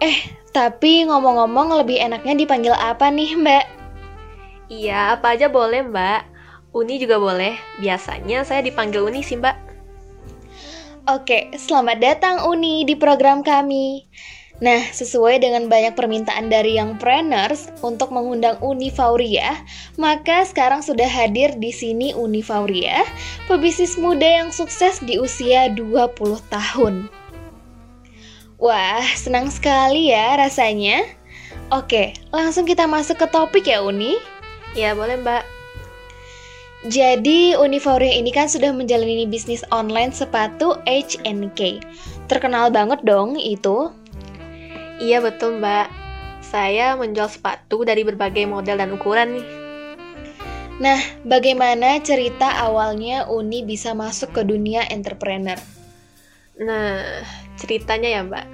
Eh, 0.00 0.32
tapi 0.56 1.04
ngomong-ngomong 1.04 1.84
lebih 1.84 2.00
enaknya 2.00 2.32
dipanggil 2.32 2.72
apa 2.72 3.12
nih 3.12 3.36
Mbak? 3.36 3.64
Iya, 4.72 5.20
apa 5.20 5.36
aja 5.36 5.52
boleh 5.52 5.84
Mbak. 5.84 6.22
Uni 6.72 6.96
juga 6.96 7.20
boleh. 7.20 7.60
Biasanya 7.84 8.48
saya 8.48 8.64
dipanggil 8.64 9.04
Uni 9.04 9.20
sih 9.20 9.36
Mbak. 9.36 9.56
Oke, 11.12 11.52
selamat 11.52 12.00
datang 12.00 12.36
Uni 12.48 12.88
di 12.88 12.96
program 12.96 13.44
kami. 13.44 14.08
Nah, 14.60 14.80
sesuai 14.92 15.40
dengan 15.40 15.68
banyak 15.68 15.96
permintaan 15.96 16.52
dari 16.52 16.76
yang 16.76 17.00
preneurs 17.00 17.72
untuk 17.80 18.12
mengundang 18.12 18.60
Uni 18.60 18.92
Fauria, 18.92 19.56
maka 19.96 20.44
sekarang 20.44 20.84
sudah 20.84 21.08
hadir 21.08 21.56
di 21.56 21.72
sini 21.72 22.12
Uni 22.12 22.44
Fauria, 22.44 23.04
pebisnis 23.48 23.96
muda 23.96 24.44
yang 24.44 24.48
sukses 24.52 25.00
di 25.00 25.16
usia 25.16 25.72
20 25.72 26.40
tahun. 26.52 27.19
Wah, 28.60 29.00
senang 29.16 29.48
sekali 29.48 30.12
ya 30.12 30.36
rasanya. 30.36 31.00
Oke, 31.72 32.12
langsung 32.28 32.68
kita 32.68 32.84
masuk 32.84 33.16
ke 33.16 33.26
topik 33.32 33.64
ya 33.64 33.80
Uni. 33.80 34.20
Ya, 34.76 34.92
boleh 34.92 35.16
Mbak. 35.16 35.42
Jadi, 36.92 37.56
Unifauria 37.56 38.12
ini 38.12 38.28
kan 38.28 38.52
sudah 38.52 38.68
menjalani 38.76 39.24
bisnis 39.24 39.64
online 39.72 40.12
sepatu 40.12 40.76
H&K. 40.84 41.80
Terkenal 42.28 42.68
banget 42.68 43.00
dong 43.00 43.40
itu. 43.40 43.88
Iya 45.00 45.24
betul 45.24 45.56
Mbak. 45.56 45.88
saya 46.40 46.98
menjual 46.98 47.30
sepatu 47.30 47.86
dari 47.86 48.02
berbagai 48.02 48.42
model 48.42 48.82
dan 48.82 48.90
ukuran 48.90 49.38
nih. 49.38 49.46
Nah, 50.82 50.98
bagaimana 51.22 52.02
cerita 52.02 52.58
awalnya 52.58 53.28
Uni 53.30 53.62
bisa 53.62 53.94
masuk 53.94 54.34
ke 54.34 54.42
dunia 54.42 54.82
entrepreneur? 54.90 55.60
Nah, 56.58 57.22
ceritanya 57.60 58.08
ya 58.08 58.20
mbak. 58.24 58.46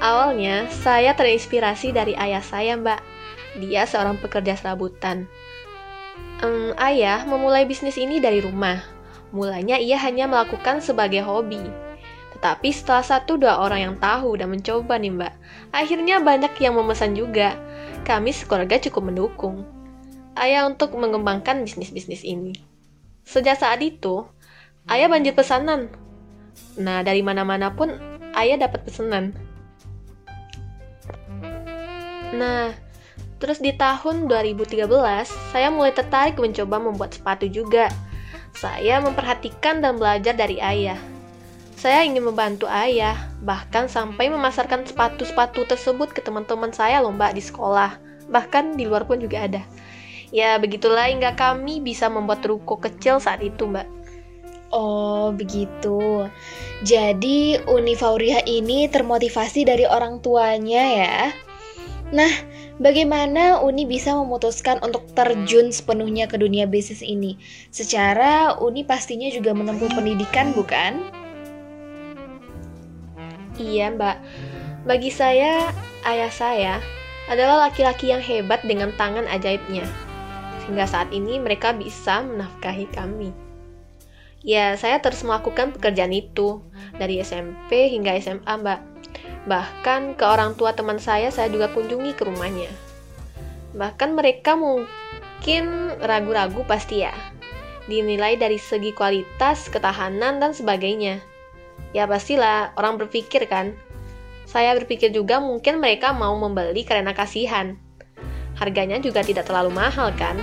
Awalnya 0.00 0.72
saya 0.72 1.12
terinspirasi 1.12 1.92
dari 1.92 2.16
ayah 2.16 2.40
saya 2.40 2.80
mbak. 2.80 3.04
Dia 3.60 3.84
seorang 3.84 4.16
pekerja 4.16 4.56
serabutan. 4.56 5.28
Em, 6.40 6.72
ayah 6.80 7.28
memulai 7.28 7.68
bisnis 7.68 8.00
ini 8.00 8.16
dari 8.16 8.40
rumah. 8.40 8.80
Mulanya 9.36 9.76
ia 9.76 10.00
hanya 10.00 10.24
melakukan 10.24 10.80
sebagai 10.80 11.20
hobi. 11.20 11.60
Tetapi 12.32 12.72
setelah 12.72 13.04
satu 13.04 13.36
dua 13.36 13.60
orang 13.60 13.92
yang 13.92 13.94
tahu 14.00 14.40
dan 14.40 14.48
mencoba 14.48 14.96
nih 14.96 15.12
mbak, 15.12 15.34
akhirnya 15.76 16.24
banyak 16.24 16.56
yang 16.56 16.72
memesan 16.72 17.12
juga. 17.12 17.52
Kami 18.08 18.32
sekeluarga 18.32 18.80
cukup 18.80 19.12
mendukung 19.12 19.78
ayah 20.38 20.70
untuk 20.70 20.94
mengembangkan 20.94 21.66
bisnis-bisnis 21.66 22.22
ini. 22.22 22.54
Sejak 23.26 23.60
saat 23.60 23.82
itu, 23.82 24.24
ayah 24.88 25.10
banjir 25.10 25.34
pesanan. 25.34 25.90
Nah, 26.78 27.02
dari 27.02 27.20
mana-mana 27.20 27.74
pun 27.74 27.92
ayah 28.38 28.56
dapat 28.68 28.86
pesanan. 28.86 29.34
Nah, 32.34 32.70
terus 33.42 33.58
di 33.58 33.74
tahun 33.74 34.30
2013, 34.30 34.86
saya 35.50 35.68
mulai 35.74 35.90
tertarik 35.90 36.38
mencoba 36.38 36.78
membuat 36.78 37.18
sepatu 37.18 37.50
juga. 37.50 37.90
Saya 38.54 39.02
memperhatikan 39.02 39.82
dan 39.82 39.98
belajar 39.98 40.34
dari 40.34 40.62
ayah. 40.62 40.98
Saya 41.78 42.02
ingin 42.02 42.26
membantu 42.26 42.66
ayah, 42.66 43.14
bahkan 43.42 43.86
sampai 43.86 44.26
memasarkan 44.34 44.82
sepatu-sepatu 44.82 45.62
tersebut 45.70 46.10
ke 46.10 46.18
teman-teman 46.18 46.74
saya 46.74 46.98
loh 46.98 47.14
mbak 47.14 47.38
di 47.38 47.42
sekolah. 47.42 47.94
Bahkan 48.26 48.74
di 48.74 48.84
luar 48.84 49.06
pun 49.06 49.22
juga 49.22 49.46
ada. 49.46 49.62
Ya, 50.28 50.60
begitulah 50.60 51.08
hingga 51.08 51.32
kami 51.32 51.80
bisa 51.80 52.12
membuat 52.12 52.44
ruko 52.44 52.76
kecil 52.76 53.16
saat 53.16 53.40
itu, 53.40 53.64
Mbak. 53.64 53.97
Oh, 54.68 55.32
begitu. 55.32 56.28
Jadi, 56.84 57.56
Uni 57.64 57.96
Fauriah 57.96 58.44
ini 58.44 58.84
termotivasi 58.84 59.64
dari 59.64 59.88
orang 59.88 60.20
tuanya 60.20 60.84
ya. 60.84 61.16
Nah, 62.12 62.28
bagaimana 62.76 63.64
Uni 63.64 63.88
bisa 63.88 64.12
memutuskan 64.12 64.80
untuk 64.84 65.08
terjun 65.16 65.72
sepenuhnya 65.72 66.28
ke 66.28 66.36
dunia 66.36 66.68
bisnis 66.68 67.00
ini? 67.00 67.40
Secara 67.72 68.60
Uni 68.60 68.84
pastinya 68.84 69.28
juga 69.32 69.56
menempuh 69.56 69.88
pendidikan, 69.92 70.52
bukan? 70.52 71.00
Iya, 73.56 73.88
Mbak. 73.96 74.16
Bagi 74.84 75.10
saya, 75.12 75.72
ayah 76.04 76.32
saya 76.32 76.74
adalah 77.28 77.68
laki-laki 77.68 78.12
yang 78.12 78.20
hebat 78.20 78.60
dengan 78.64 78.92
tangan 78.96 79.24
ajaibnya. 79.28 79.84
Sehingga 80.64 80.84
saat 80.84 81.08
ini 81.12 81.40
mereka 81.40 81.72
bisa 81.72 82.20
menafkahi 82.20 82.88
kami. 82.92 83.47
Ya, 84.46 84.78
saya 84.78 85.02
terus 85.02 85.26
melakukan 85.26 85.74
pekerjaan 85.74 86.14
itu 86.14 86.62
dari 86.94 87.18
SMP 87.18 87.90
hingga 87.90 88.14
SMA, 88.22 88.46
Mbak. 88.46 88.80
Bahkan 89.50 90.14
ke 90.14 90.24
orang 90.24 90.54
tua 90.54 90.78
teman 90.78 91.02
saya 91.02 91.34
saya 91.34 91.50
juga 91.50 91.72
kunjungi 91.74 92.14
ke 92.14 92.22
rumahnya. 92.22 92.70
Bahkan 93.74 94.14
mereka 94.14 94.54
mungkin 94.54 95.94
ragu-ragu 95.98 96.62
pasti 96.70 97.02
ya. 97.02 97.14
Dinilai 97.90 98.38
dari 98.38 98.60
segi 98.60 98.94
kualitas, 98.94 99.66
ketahanan, 99.72 100.38
dan 100.38 100.52
sebagainya. 100.54 101.18
Ya 101.96 102.04
pastilah, 102.04 102.76
orang 102.76 103.00
berpikir 103.00 103.48
kan. 103.48 103.74
Saya 104.44 104.76
berpikir 104.76 105.10
juga 105.10 105.40
mungkin 105.40 105.80
mereka 105.80 106.12
mau 106.12 106.36
membeli 106.36 106.84
karena 106.84 107.10
kasihan. 107.16 107.80
Harganya 108.54 109.00
juga 109.00 109.24
tidak 109.24 109.48
terlalu 109.48 109.72
mahal 109.72 110.12
kan? 110.14 110.36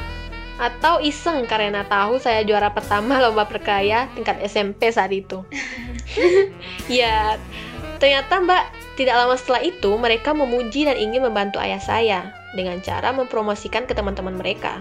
Atau 0.56 1.04
iseng 1.04 1.44
karena 1.46 1.84
tahu 1.84 2.16
saya 2.18 2.48
juara 2.48 2.72
pertama 2.72 3.20
lomba 3.24 3.44
perkaya 3.48 4.08
tingkat 4.16 4.40
SMP 4.48 4.92
saat 4.92 5.12
itu. 5.12 5.44
ya, 7.02 7.36
ternyata 8.00 8.40
mbak, 8.40 8.64
tidak 8.96 9.16
lama 9.20 9.36
setelah 9.36 9.62
itu 9.64 9.92
mereka 10.00 10.32
memuji 10.32 10.88
dan 10.88 10.96
ingin 10.96 11.28
membantu 11.28 11.60
ayah 11.60 11.84
saya 11.84 12.20
dengan 12.56 12.80
cara 12.80 13.12
mempromosikan 13.12 13.84
ke 13.84 13.92
teman-teman 13.92 14.40
mereka. 14.40 14.80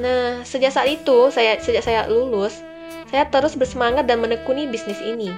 Nah, 0.00 0.44
sejak 0.44 0.72
saat 0.72 0.88
itu, 0.92 1.32
saya 1.32 1.56
sejak 1.60 1.84
saya 1.84 2.04
lulus, 2.08 2.60
saya 3.08 3.28
terus 3.28 3.56
bersemangat 3.56 4.04
dan 4.04 4.20
menekuni 4.20 4.68
bisnis 4.68 5.00
ini. 5.00 5.32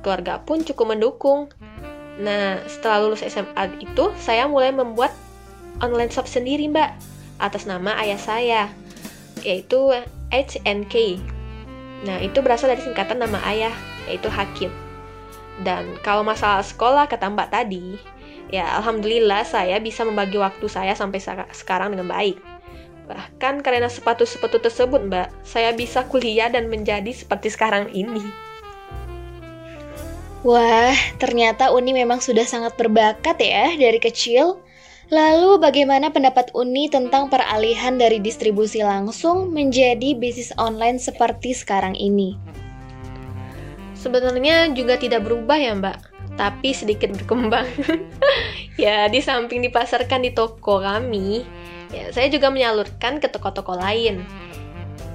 Keluarga 0.00 0.40
pun 0.40 0.64
cukup 0.64 0.96
mendukung. 0.96 1.52
Nah, 2.20 2.60
setelah 2.68 3.04
lulus 3.04 3.24
SMA 3.24 3.80
itu, 3.80 4.12
saya 4.20 4.44
mulai 4.48 4.72
membuat 4.72 5.12
online 5.80 6.12
shop 6.12 6.28
sendiri, 6.28 6.68
Mbak, 6.68 6.92
atas 7.40 7.64
nama 7.64 7.96
ayah 8.04 8.20
saya, 8.20 8.62
yaitu 9.42 9.90
HNK. 10.30 11.18
Nah, 12.04 12.20
itu 12.20 12.40
berasal 12.44 12.70
dari 12.72 12.84
singkatan 12.84 13.20
nama 13.20 13.40
ayah, 13.48 13.72
yaitu 14.08 14.28
Hakim. 14.28 14.70
Dan 15.60 15.96
kalau 16.00 16.24
masalah 16.24 16.64
sekolah, 16.64 17.08
kata 17.08 17.28
Mbak 17.28 17.48
tadi, 17.52 18.00
ya 18.48 18.80
Alhamdulillah 18.80 19.44
saya 19.44 19.76
bisa 19.82 20.04
membagi 20.04 20.40
waktu 20.40 20.64
saya 20.68 20.96
sampai 20.96 21.20
sekarang 21.52 21.92
dengan 21.92 22.08
baik. 22.08 22.40
Bahkan 23.10 23.66
karena 23.66 23.90
sepatu-sepatu 23.90 24.62
tersebut, 24.62 25.10
Mbak, 25.10 25.28
saya 25.42 25.74
bisa 25.74 26.06
kuliah 26.06 26.46
dan 26.48 26.70
menjadi 26.70 27.10
seperti 27.10 27.50
sekarang 27.50 27.90
ini. 27.90 28.22
Wah, 30.40 30.96
ternyata 31.20 31.68
Uni 31.68 31.92
memang 31.92 32.24
sudah 32.24 32.48
sangat 32.48 32.72
berbakat 32.80 33.36
ya 33.42 33.76
dari 33.76 34.00
kecil. 34.00 34.56
Lalu 35.10 35.58
bagaimana 35.58 36.14
pendapat 36.14 36.54
Uni 36.54 36.86
tentang 36.86 37.26
peralihan 37.26 37.98
dari 37.98 38.22
distribusi 38.22 38.78
langsung 38.86 39.50
menjadi 39.50 40.14
bisnis 40.14 40.54
online 40.54 41.02
seperti 41.02 41.50
sekarang 41.50 41.98
ini? 41.98 42.38
Sebenarnya 43.98 44.70
juga 44.70 44.94
tidak 44.94 45.26
berubah 45.26 45.58
ya 45.58 45.74
Mbak, 45.74 45.98
tapi 46.38 46.70
sedikit 46.70 47.10
berkembang. 47.10 47.66
ya, 48.78 49.10
di 49.10 49.18
samping 49.18 49.66
dipasarkan 49.66 50.22
di 50.22 50.30
toko 50.30 50.78
kami, 50.78 51.42
ya 51.90 52.14
saya 52.14 52.30
juga 52.30 52.54
menyalurkan 52.54 53.18
ke 53.18 53.26
toko-toko 53.26 53.74
lain. 53.74 54.22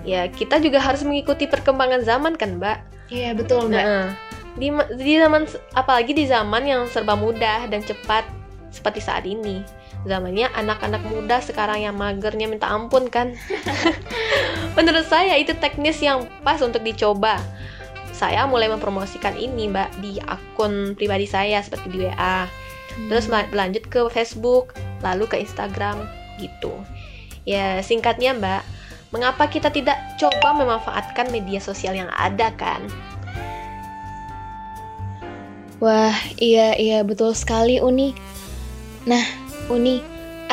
Ya, 0.04 0.28
kita 0.28 0.60
juga 0.60 0.84
harus 0.84 1.08
mengikuti 1.08 1.48
perkembangan 1.48 2.04
zaman 2.04 2.36
kan 2.36 2.60
Mbak? 2.60 2.78
Iya, 3.16 3.32
betul 3.32 3.72
Mbak. 3.72 3.86
Nah, 3.88 4.12
di, 4.60 4.68
di 5.00 5.14
zaman 5.24 5.48
apalagi 5.72 6.12
di 6.12 6.28
zaman 6.28 6.68
yang 6.68 6.84
serba 6.92 7.16
mudah 7.16 7.72
dan 7.72 7.80
cepat 7.80 8.28
seperti 8.76 9.00
saat 9.00 9.24
ini 9.24 9.64
zamannya 10.06 10.54
anak-anak 10.54 11.02
muda 11.10 11.42
sekarang 11.42 11.82
yang 11.82 11.98
magernya 11.98 12.46
minta 12.46 12.70
ampun 12.70 13.10
kan? 13.10 13.34
Menurut 14.78 15.06
saya 15.10 15.36
itu 15.36 15.58
teknis 15.58 16.00
yang 16.00 16.30
pas 16.46 16.62
untuk 16.62 16.86
dicoba. 16.86 17.42
Saya 18.16 18.48
mulai 18.48 18.72
mempromosikan 18.72 19.36
ini 19.36 19.68
mbak 19.68 19.92
di 20.00 20.24
akun 20.24 20.96
pribadi 20.96 21.28
saya 21.28 21.60
seperti 21.60 21.92
di 21.92 21.98
WA 22.08 22.48
terus 23.12 23.28
berlanjut 23.28 23.92
ke 23.92 24.08
Facebook 24.08 24.72
lalu 25.04 25.28
ke 25.28 25.36
Instagram 25.44 26.08
gitu. 26.40 26.72
Ya 27.44 27.84
singkatnya 27.84 28.32
mbak 28.32 28.64
mengapa 29.12 29.52
kita 29.52 29.68
tidak 29.68 30.00
coba 30.16 30.56
memanfaatkan 30.56 31.28
media 31.28 31.60
sosial 31.60 31.92
yang 31.92 32.08
ada 32.16 32.56
kan? 32.56 32.88
Wah, 35.84 36.16
iya 36.40 36.72
iya 36.80 37.04
betul 37.04 37.36
sekali 37.36 37.84
Uni. 37.84 38.16
Nah, 39.06 39.22
Uni, 39.66 39.98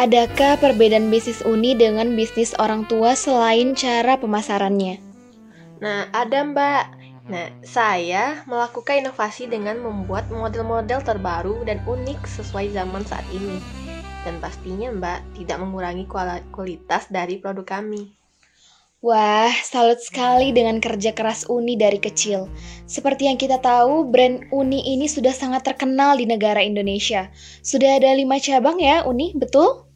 adakah 0.00 0.56
perbedaan 0.56 1.12
bisnis 1.12 1.44
Uni 1.44 1.76
dengan 1.76 2.16
bisnis 2.16 2.56
orang 2.56 2.88
tua 2.88 3.12
selain 3.12 3.76
cara 3.76 4.16
pemasarannya? 4.16 4.96
Nah, 5.84 6.08
ada 6.16 6.40
Mbak. 6.40 6.84
Nah, 7.28 7.52
saya 7.60 8.40
melakukan 8.48 9.04
inovasi 9.04 9.52
dengan 9.52 9.84
membuat 9.84 10.32
model-model 10.32 11.04
terbaru 11.04 11.60
dan 11.68 11.84
unik 11.84 12.24
sesuai 12.24 12.72
zaman 12.72 13.04
saat 13.04 13.28
ini. 13.36 13.60
Dan 14.24 14.40
pastinya 14.40 14.88
Mbak 14.88 15.36
tidak 15.36 15.60
mengurangi 15.60 16.08
kualitas 16.48 17.12
dari 17.12 17.36
produk 17.36 17.68
kami. 17.68 18.21
Wah, 19.02 19.50
salut 19.66 19.98
sekali 19.98 20.54
dengan 20.54 20.78
kerja 20.78 21.10
keras 21.10 21.42
Uni 21.50 21.74
dari 21.74 21.98
kecil. 21.98 22.46
Seperti 22.86 23.26
yang 23.26 23.34
kita 23.34 23.58
tahu, 23.58 24.06
brand 24.06 24.46
Uni 24.54 24.78
ini 24.94 25.10
sudah 25.10 25.34
sangat 25.34 25.66
terkenal 25.66 26.14
di 26.14 26.22
negara 26.22 26.62
Indonesia. 26.62 27.26
Sudah 27.66 27.98
ada 27.98 28.14
lima 28.14 28.38
cabang 28.38 28.78
ya, 28.78 29.02
Uni, 29.02 29.34
betul? 29.34 29.90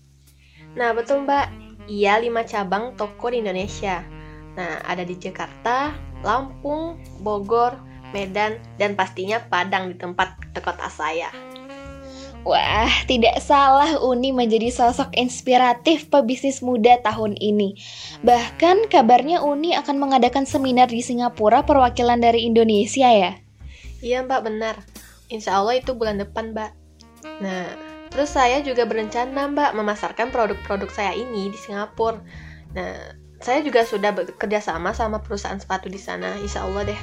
Nah, 0.75 0.91
betul 0.91 1.23
Mbak. 1.23 1.47
Iya, 1.87 2.19
lima 2.19 2.43
cabang 2.43 2.99
toko 2.99 3.31
di 3.31 3.47
Indonesia. 3.47 4.03
Nah, 4.59 4.83
ada 4.83 5.07
di 5.07 5.15
Jakarta, 5.15 5.95
Lampung, 6.27 6.99
Bogor, 7.23 7.79
Medan, 8.11 8.59
dan 8.75 8.99
pastinya 8.99 9.39
Padang 9.39 9.87
di 9.87 10.03
tempat 10.03 10.35
kota 10.59 10.91
saya. 10.91 11.31
Wah, 12.47 12.93
tidak 13.11 13.43
salah 13.43 13.99
Uni 13.99 14.31
menjadi 14.31 14.71
sosok 14.71 15.11
inspiratif 15.19 16.07
pebisnis 16.07 16.63
muda 16.63 17.03
tahun 17.03 17.35
ini. 17.43 17.75
Bahkan 18.23 18.87
kabarnya 18.87 19.43
Uni 19.43 19.75
akan 19.75 19.99
mengadakan 19.99 20.47
seminar 20.47 20.87
di 20.87 21.03
Singapura 21.03 21.67
perwakilan 21.67 22.23
dari 22.23 22.47
Indonesia 22.47 23.11
ya? 23.11 23.35
Iya 23.99 24.23
mbak, 24.23 24.47
benar. 24.47 24.79
Insya 25.27 25.59
Allah 25.59 25.83
itu 25.83 25.91
bulan 25.99 26.23
depan 26.23 26.55
mbak. 26.55 26.71
Nah, 27.43 27.67
Terus 28.17 28.33
saya 28.33 28.65
juga 28.65 28.89
berencana 28.89 29.45
Mbak 29.53 29.71
memasarkan 29.77 30.33
produk-produk 30.33 30.89
saya 30.89 31.13
ini 31.13 31.53
di 31.53 31.59
Singapura. 31.61 32.23
Nah, 32.73 33.13
saya 33.45 33.61
juga 33.61 33.85
sudah 33.85 34.17
bekerja 34.17 34.65
sama 34.65 34.97
sama 34.97 35.21
perusahaan 35.21 35.61
sepatu 35.61 35.93
di 35.93 36.01
sana, 36.01 36.33
insya 36.41 36.65
Allah 36.65 36.89
deh. 36.89 37.01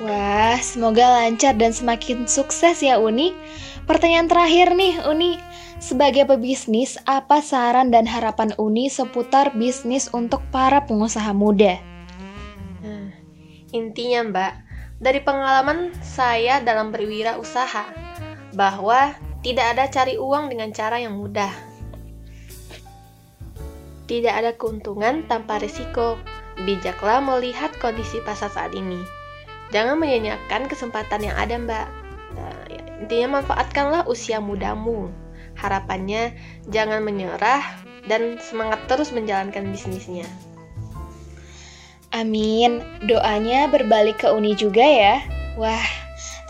Wah, 0.00 0.56
semoga 0.62 1.04
lancar 1.18 1.58
dan 1.58 1.74
semakin 1.74 2.30
sukses 2.30 2.80
ya 2.80 3.02
Uni. 3.02 3.34
Pertanyaan 3.90 4.30
terakhir 4.30 4.78
nih 4.78 5.02
Uni, 5.02 5.34
sebagai 5.82 6.22
pebisnis, 6.22 6.94
apa 7.10 7.42
saran 7.42 7.90
dan 7.90 8.06
harapan 8.06 8.54
Uni 8.54 8.86
seputar 8.86 9.50
bisnis 9.58 10.06
untuk 10.14 10.46
para 10.54 10.86
pengusaha 10.86 11.34
muda? 11.34 11.74
Nah, 12.86 13.10
intinya 13.74 14.30
Mbak, 14.30 14.52
dari 15.02 15.18
pengalaman 15.26 15.90
saya 16.06 16.62
dalam 16.62 16.94
berwirausaha, 16.94 17.90
bahwa 18.54 19.10
tidak 19.42 19.74
ada 19.74 19.90
cari 19.90 20.14
uang 20.14 20.54
dengan 20.54 20.70
cara 20.70 21.02
yang 21.02 21.18
mudah. 21.18 21.50
Tidak 24.06 24.30
ada 24.30 24.54
keuntungan 24.54 25.26
tanpa 25.26 25.58
risiko. 25.58 26.14
Bijaklah 26.62 27.18
melihat 27.18 27.74
kondisi 27.82 28.22
pasar 28.22 28.54
saat 28.54 28.70
ini. 28.70 29.02
Jangan 29.74 29.98
menyanyiakan 29.98 30.70
kesempatan 30.70 31.26
yang 31.26 31.34
ada, 31.34 31.58
Mbak. 31.58 31.86
Nah, 32.38 32.62
ya, 32.70 32.82
intinya 33.00 33.40
manfaatkanlah 33.40 34.04
usia 34.06 34.38
mudamu. 34.38 35.08
Harapannya 35.56 36.36
jangan 36.68 37.02
menyerah 37.02 37.64
dan 38.06 38.36
semangat 38.40 38.80
terus 38.88 39.10
menjalankan 39.12 39.72
bisnisnya. 39.72 40.28
Amin. 42.10 42.82
Doanya 43.06 43.70
berbalik 43.70 44.22
ke 44.22 44.28
Uni 44.30 44.58
juga 44.58 44.82
ya. 44.82 45.22
Wah, 45.54 45.86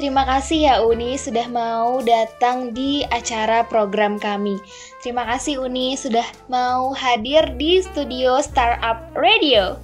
terima 0.01 0.25
kasih 0.25 0.59
ya 0.71 0.75
Uni 0.81 1.21
sudah 1.21 1.47
mau 1.53 2.01
datang 2.01 2.73
di 2.73 3.05
acara 3.13 3.65
program 3.67 4.17
kami. 4.17 4.57
Terima 5.05 5.29
kasih 5.29 5.61
Uni 5.61 5.97
sudah 6.01 6.25
mau 6.49 6.93
hadir 6.97 7.57
di 7.61 7.85
studio 7.85 8.41
Startup 8.41 9.05
Radio. 9.13 9.77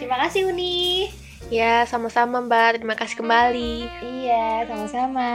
Terima 0.00 0.16
kasih 0.24 0.48
Uni. 0.48 1.08
Ya, 1.48 1.88
sama-sama 1.88 2.44
Mbak. 2.44 2.84
Terima 2.84 2.96
kasih 2.96 3.16
kembali. 3.20 3.88
Iya, 4.04 4.68
sama-sama. 4.68 5.28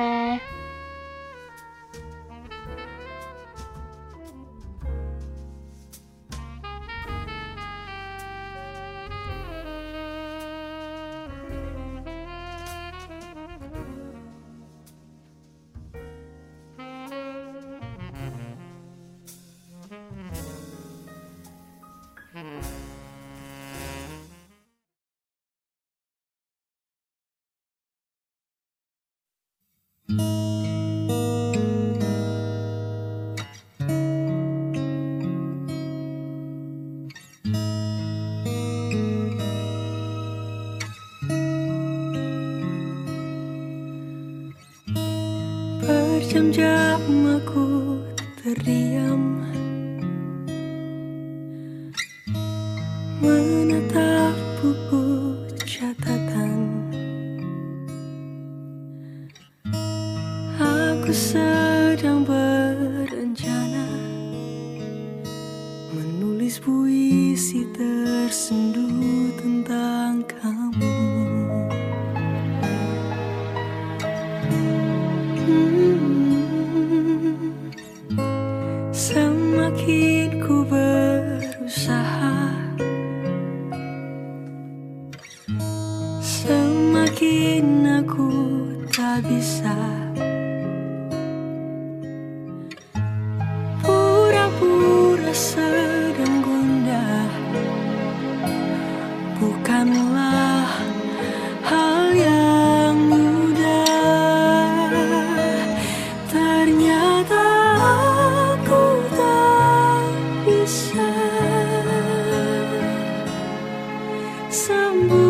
somebody 114.53 115.22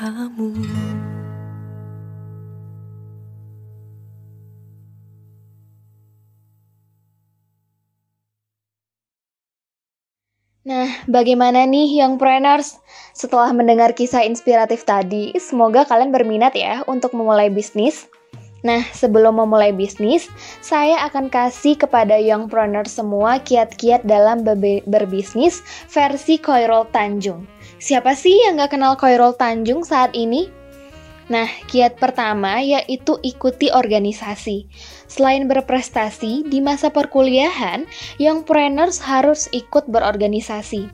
kamu 0.00 0.48
Nah, 10.60 10.88
bagaimana 11.04 11.68
nih 11.68 12.00
Young 12.00 12.16
Preneurs? 12.16 12.80
Setelah 13.12 13.52
mendengar 13.52 13.92
kisah 13.92 14.24
inspiratif 14.24 14.88
tadi, 14.88 15.36
semoga 15.36 15.84
kalian 15.84 16.12
berminat 16.12 16.56
ya 16.56 16.80
untuk 16.88 17.12
memulai 17.12 17.52
bisnis. 17.52 18.08
Nah, 18.60 18.84
sebelum 18.92 19.40
memulai 19.40 19.72
bisnis, 19.72 20.28
saya 20.60 21.00
akan 21.08 21.32
kasih 21.32 21.80
kepada 21.80 22.20
Young 22.20 22.52
Preneurs 22.52 22.92
semua 22.92 23.40
kiat-kiat 23.40 24.04
dalam 24.04 24.44
berbisnis 24.84 25.64
versi 25.88 26.36
Koirol 26.36 26.84
Tanjung. 26.92 27.48
Siapa 27.80 28.12
sih 28.12 28.36
yang 28.44 28.60
gak 28.60 28.76
kenal 28.76 29.00
Koirol 29.00 29.32
Tanjung 29.32 29.80
saat 29.80 30.12
ini? 30.12 30.52
Nah, 31.30 31.46
kiat 31.70 31.96
pertama 31.96 32.58
yaitu 32.58 33.16
ikuti 33.22 33.70
organisasi. 33.70 34.66
Selain 35.06 35.46
berprestasi, 35.46 36.42
di 36.44 36.58
masa 36.58 36.90
perkuliahan, 36.90 37.86
young 38.18 38.42
preneurs 38.42 38.98
harus 38.98 39.46
ikut 39.54 39.86
berorganisasi. 39.86 40.90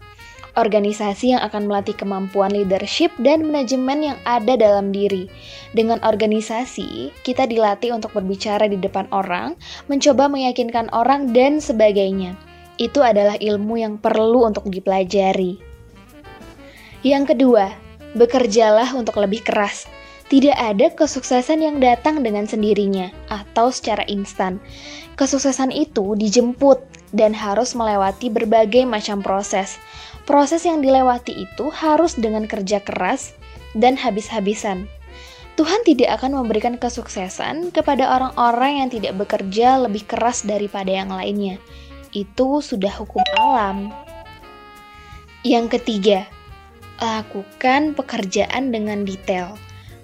Organisasi 0.57 1.37
yang 1.37 1.45
akan 1.45 1.69
melatih 1.69 1.93
kemampuan 1.93 2.49
leadership 2.49 3.13
dan 3.21 3.45
manajemen 3.45 4.01
yang 4.01 4.19
ada 4.25 4.57
dalam 4.57 4.89
diri. 4.89 5.29
Dengan 5.77 6.01
organisasi, 6.01 7.13
kita 7.21 7.45
dilatih 7.45 7.93
untuk 7.93 8.17
berbicara 8.17 8.65
di 8.65 8.81
depan 8.81 9.05
orang, 9.13 9.53
mencoba 9.85 10.33
meyakinkan 10.33 10.89
orang, 10.97 11.37
dan 11.37 11.61
sebagainya. 11.61 12.33
Itu 12.81 13.05
adalah 13.05 13.37
ilmu 13.37 13.77
yang 13.77 14.01
perlu 14.01 14.49
untuk 14.49 14.73
dipelajari. 14.73 15.61
Yang 17.05 17.37
kedua, 17.37 17.77
bekerjalah 18.17 18.97
untuk 18.97 19.21
lebih 19.21 19.45
keras. 19.45 19.85
Tidak 20.27 20.57
ada 20.57 20.91
kesuksesan 20.91 21.63
yang 21.63 21.79
datang 21.79 22.25
dengan 22.25 22.49
sendirinya 22.51 23.13
atau 23.31 23.71
secara 23.71 24.03
instan. 24.11 24.59
Kesuksesan 25.15 25.71
itu 25.71 26.19
dijemput 26.19 26.83
dan 27.15 27.31
harus 27.31 27.79
melewati 27.79 28.27
berbagai 28.27 28.83
macam 28.85 29.23
proses. 29.23 29.79
Proses 30.27 30.67
yang 30.67 30.83
dilewati 30.83 31.47
itu 31.47 31.71
harus 31.71 32.19
dengan 32.19 32.51
kerja 32.51 32.83
keras 32.83 33.33
dan 33.79 33.95
habis-habisan. 33.95 34.91
Tuhan 35.55 35.87
tidak 35.87 36.21
akan 36.21 36.43
memberikan 36.43 36.77
kesuksesan 36.77 37.73
kepada 37.73 38.11
orang-orang 38.11 38.85
yang 38.85 38.89
tidak 38.93 39.17
bekerja 39.17 39.81
lebih 39.81 40.05
keras 40.05 40.45
daripada 40.45 40.91
yang 40.91 41.09
lainnya. 41.09 41.57
Itu 42.11 42.61
sudah 42.61 42.93
hukum 42.93 43.23
alam. 43.39 43.95
Yang 45.47 45.81
ketiga, 45.81 46.27
lakukan 47.01 47.95
pekerjaan 47.95 48.75
dengan 48.75 49.07
detail 49.07 49.57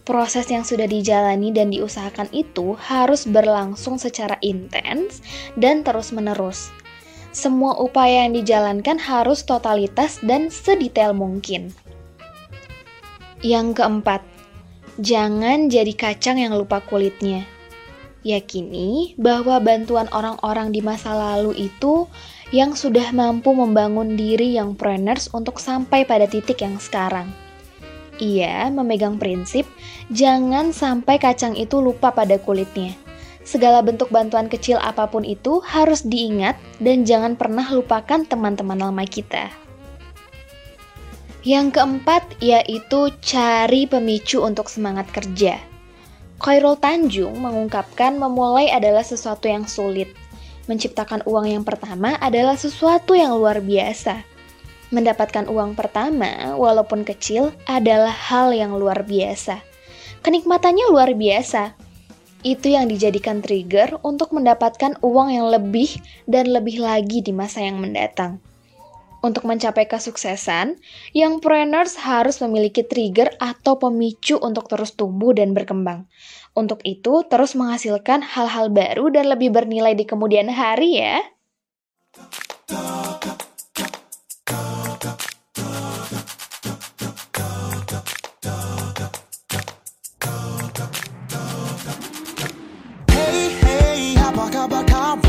proses 0.02 0.50
yang 0.50 0.66
sudah 0.66 0.86
dijalani 0.90 1.54
dan 1.54 1.70
diusahakan 1.70 2.28
itu 2.34 2.74
harus 2.78 3.26
berlangsung 3.26 3.98
secara 3.98 4.36
intens 4.42 5.22
dan 5.54 5.86
terus-menerus. 5.86 6.74
Semua 7.32 7.80
upaya 7.80 8.28
yang 8.28 8.36
dijalankan 8.36 9.00
harus 9.00 9.40
totalitas 9.48 10.20
dan 10.20 10.52
sedetail 10.52 11.16
mungkin. 11.16 11.72
Yang 13.40 13.80
keempat, 13.80 14.20
jangan 15.00 15.72
jadi 15.72 15.96
kacang 15.96 16.38
yang 16.38 16.52
lupa 16.54 16.84
kulitnya. 16.84 17.48
Yakini 18.22 19.18
bahwa 19.18 19.58
bantuan 19.58 20.06
orang-orang 20.14 20.70
di 20.70 20.78
masa 20.78 21.10
lalu 21.10 21.66
itu 21.72 22.06
yang 22.54 22.78
sudah 22.78 23.10
mampu 23.10 23.50
membangun 23.50 24.14
diri 24.14 24.54
yang 24.54 24.78
preneurs 24.78 25.26
untuk 25.34 25.58
sampai 25.58 26.06
pada 26.06 26.30
titik 26.30 26.62
yang 26.62 26.78
sekarang. 26.78 27.32
Ia 28.22 28.70
memegang 28.70 29.18
prinsip 29.18 29.66
jangan 30.12 30.70
sampai 30.70 31.18
kacang 31.18 31.58
itu 31.58 31.82
lupa 31.82 32.14
pada 32.14 32.38
kulitnya. 32.38 32.94
Segala 33.42 33.82
bentuk 33.82 34.08
bantuan 34.14 34.46
kecil 34.46 34.78
apa 34.78 35.10
pun 35.10 35.26
itu 35.26 35.58
harus 35.66 36.06
diingat 36.06 36.54
dan 36.78 37.02
jangan 37.02 37.34
pernah 37.34 37.66
lupakan 37.74 38.22
teman-teman 38.22 38.78
lama 38.78 39.02
kita. 39.02 39.50
Yang 41.42 41.74
keempat 41.74 42.38
yaitu 42.38 43.10
cari 43.18 43.90
pemicu 43.90 44.38
untuk 44.38 44.70
semangat 44.70 45.10
kerja. 45.10 45.58
Khairul 46.38 46.78
Tanjung 46.78 47.34
mengungkapkan 47.38 48.14
memulai 48.14 48.70
adalah 48.70 49.02
sesuatu 49.02 49.50
yang 49.50 49.66
sulit. 49.66 50.10
Menciptakan 50.70 51.26
uang 51.26 51.50
yang 51.50 51.64
pertama 51.66 52.14
adalah 52.22 52.54
sesuatu 52.54 53.18
yang 53.18 53.34
luar 53.34 53.58
biasa. 53.58 54.22
Mendapatkan 54.94 55.50
uang 55.50 55.74
pertama, 55.74 56.54
walaupun 56.54 57.02
kecil, 57.02 57.50
adalah 57.66 58.12
hal 58.12 58.54
yang 58.54 58.78
luar 58.78 59.02
biasa. 59.02 59.58
Kenikmatannya 60.22 60.86
luar 60.94 61.10
biasa. 61.18 61.81
Itu 62.42 62.74
yang 62.74 62.90
dijadikan 62.90 63.38
trigger 63.38 64.02
untuk 64.02 64.34
mendapatkan 64.34 64.98
uang 64.98 65.30
yang 65.30 65.46
lebih 65.46 65.94
dan 66.26 66.50
lebih 66.50 66.82
lagi 66.82 67.22
di 67.22 67.30
masa 67.30 67.62
yang 67.62 67.78
mendatang. 67.78 68.42
Untuk 69.22 69.46
mencapai 69.46 69.86
kesuksesan, 69.86 70.82
young 71.14 71.38
preneurs 71.38 71.94
harus 72.02 72.42
memiliki 72.42 72.82
trigger 72.82 73.30
atau 73.38 73.78
pemicu 73.78 74.34
untuk 74.42 74.66
terus 74.66 74.98
tumbuh 74.98 75.30
dan 75.30 75.54
berkembang. 75.54 76.10
Untuk 76.58 76.82
itu, 76.82 77.22
terus 77.30 77.54
menghasilkan 77.54 78.26
hal-hal 78.26 78.74
baru 78.74 79.14
dan 79.14 79.30
lebih 79.30 79.54
bernilai 79.54 79.94
di 79.94 80.02
kemudian 80.02 80.50
hari 80.50 80.98
ya. 80.98 81.22
Apa 94.62 94.80
kabar 94.86 95.21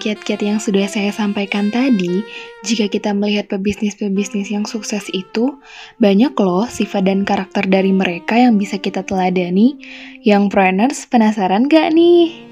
kiat-kiat 0.00 0.40
yang 0.40 0.56
sudah 0.56 0.88
saya 0.88 1.12
sampaikan 1.12 1.68
tadi, 1.68 2.24
jika 2.64 2.88
kita 2.88 3.12
melihat 3.12 3.52
pebisnis-pebisnis 3.52 4.48
yang 4.48 4.64
sukses 4.64 5.04
itu, 5.12 5.60
banyak 6.00 6.32
loh 6.40 6.64
sifat 6.64 7.04
dan 7.04 7.28
karakter 7.28 7.68
dari 7.68 7.92
mereka 7.92 8.40
yang 8.40 8.56
bisa 8.56 8.80
kita 8.80 9.04
teladani. 9.04 9.76
Yang 10.24 10.48
planners 10.48 11.04
penasaran 11.04 11.68
gak 11.68 11.92
nih? 11.92 12.48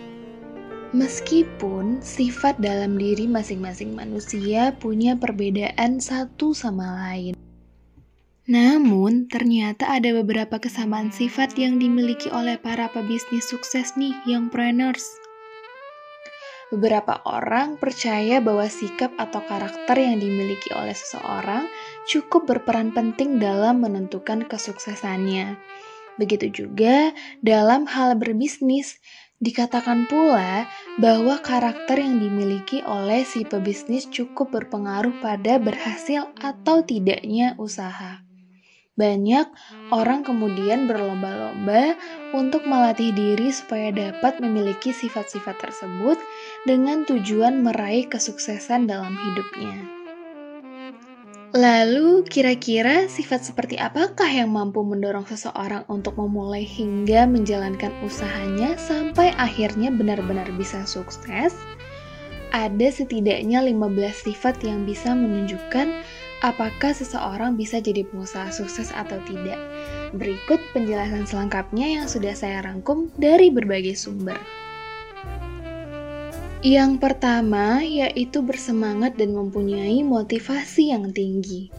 Meskipun 0.93 2.05
sifat 2.05 2.61
dalam 2.61 3.01
diri 3.01 3.25
masing-masing 3.25 3.97
manusia 3.97 4.77
punya 4.77 5.17
perbedaan 5.17 6.05
satu 6.05 6.53
sama 6.53 7.09
lain. 7.09 7.37
Namun, 8.49 9.29
ternyata 9.29 9.93
ada 9.93 10.09
beberapa 10.17 10.57
kesamaan 10.57 11.13
sifat 11.13 11.53
yang 11.61 11.77
dimiliki 11.77 12.33
oleh 12.33 12.57
para 12.57 12.89
pebisnis 12.89 13.45
sukses 13.45 13.93
nih, 14.01 14.17
yang 14.25 14.49
planners. 14.49 15.28
Beberapa 16.69 17.25
orang 17.25 17.81
percaya 17.81 18.45
bahwa 18.45 18.69
sikap 18.69 19.17
atau 19.17 19.41
karakter 19.41 19.97
yang 19.97 20.21
dimiliki 20.21 20.69
oleh 20.77 20.93
seseorang 20.93 21.65
cukup 22.05 22.45
berperan 22.45 22.93
penting 22.93 23.41
dalam 23.41 23.81
menentukan 23.81 24.45
kesuksesannya. 24.45 25.57
Begitu 26.21 26.53
juga 26.53 27.17
dalam 27.41 27.89
hal 27.89 28.21
berbisnis, 28.21 29.01
dikatakan 29.41 30.11
pula 30.13 30.69
bahwa 31.01 31.41
karakter 31.41 32.05
yang 32.05 32.21
dimiliki 32.21 32.85
oleh 32.85 33.25
si 33.25 33.49
pebisnis 33.49 34.05
cukup 34.11 34.53
berpengaruh 34.53 35.25
pada 35.25 35.57
berhasil 35.57 36.29
atau 36.37 36.85
tidaknya 36.85 37.57
usaha. 37.57 38.29
Banyak 38.99 39.47
orang 39.95 40.27
kemudian 40.27 40.91
berlomba-lomba 40.91 41.95
untuk 42.35 42.67
melatih 42.67 43.15
diri 43.15 43.55
supaya 43.55 43.95
dapat 43.95 44.43
memiliki 44.43 44.91
sifat-sifat 44.91 45.55
tersebut 45.63 46.19
dengan 46.69 47.09
tujuan 47.09 47.65
meraih 47.65 48.05
kesuksesan 48.05 48.85
dalam 48.85 49.17
hidupnya. 49.17 49.99
Lalu, 51.57 52.29
kira-kira 52.29 53.09
sifat 53.09 53.41
seperti 53.41 53.81
apakah 53.81 54.29
yang 54.29 54.53
mampu 54.53 54.85
mendorong 54.85 55.25
seseorang 55.25 55.89
untuk 55.89 56.21
memulai 56.21 56.61
hingga 56.61 57.25
menjalankan 57.25 57.89
usahanya 58.05 58.77
sampai 58.77 59.33
akhirnya 59.41 59.89
benar-benar 59.89 60.45
bisa 60.61 60.85
sukses? 60.85 61.57
Ada 62.53 62.93
setidaknya 62.93 63.65
15 63.65 64.29
sifat 64.29 64.61
yang 64.61 64.85
bisa 64.85 65.17
menunjukkan 65.17 65.89
apakah 66.45 66.93
seseorang 66.93 67.57
bisa 67.57 67.81
jadi 67.81 68.05
pengusaha 68.05 68.53
sukses 68.53 68.93
atau 68.93 69.17
tidak. 69.25 69.57
Berikut 70.13 70.61
penjelasan 70.77 71.25
selengkapnya 71.25 71.97
yang 72.01 72.07
sudah 72.13 72.37
saya 72.37 72.61
rangkum 72.61 73.09
dari 73.17 73.49
berbagai 73.49 73.97
sumber. 73.97 74.37
Yang 76.59 76.99
pertama 76.99 77.87
yaitu 77.87 78.43
bersemangat 78.43 79.15
dan 79.15 79.31
mempunyai 79.31 80.03
motivasi 80.03 80.91
yang 80.91 81.15
tinggi. 81.15 81.71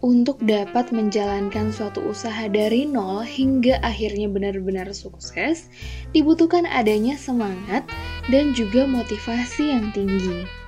Untuk 0.00 0.40
dapat 0.40 0.92
menjalankan 0.96 1.68
suatu 1.68 2.00
usaha 2.08 2.48
dari 2.48 2.88
nol 2.88 3.20
hingga 3.24 3.80
akhirnya 3.84 4.28
benar-benar 4.32 4.88
sukses, 4.96 5.68
dibutuhkan 6.16 6.64
adanya 6.68 7.20
semangat 7.20 7.84
dan 8.32 8.56
juga 8.56 8.88
motivasi 8.88 9.76
yang 9.76 9.92
tinggi. 9.92 10.63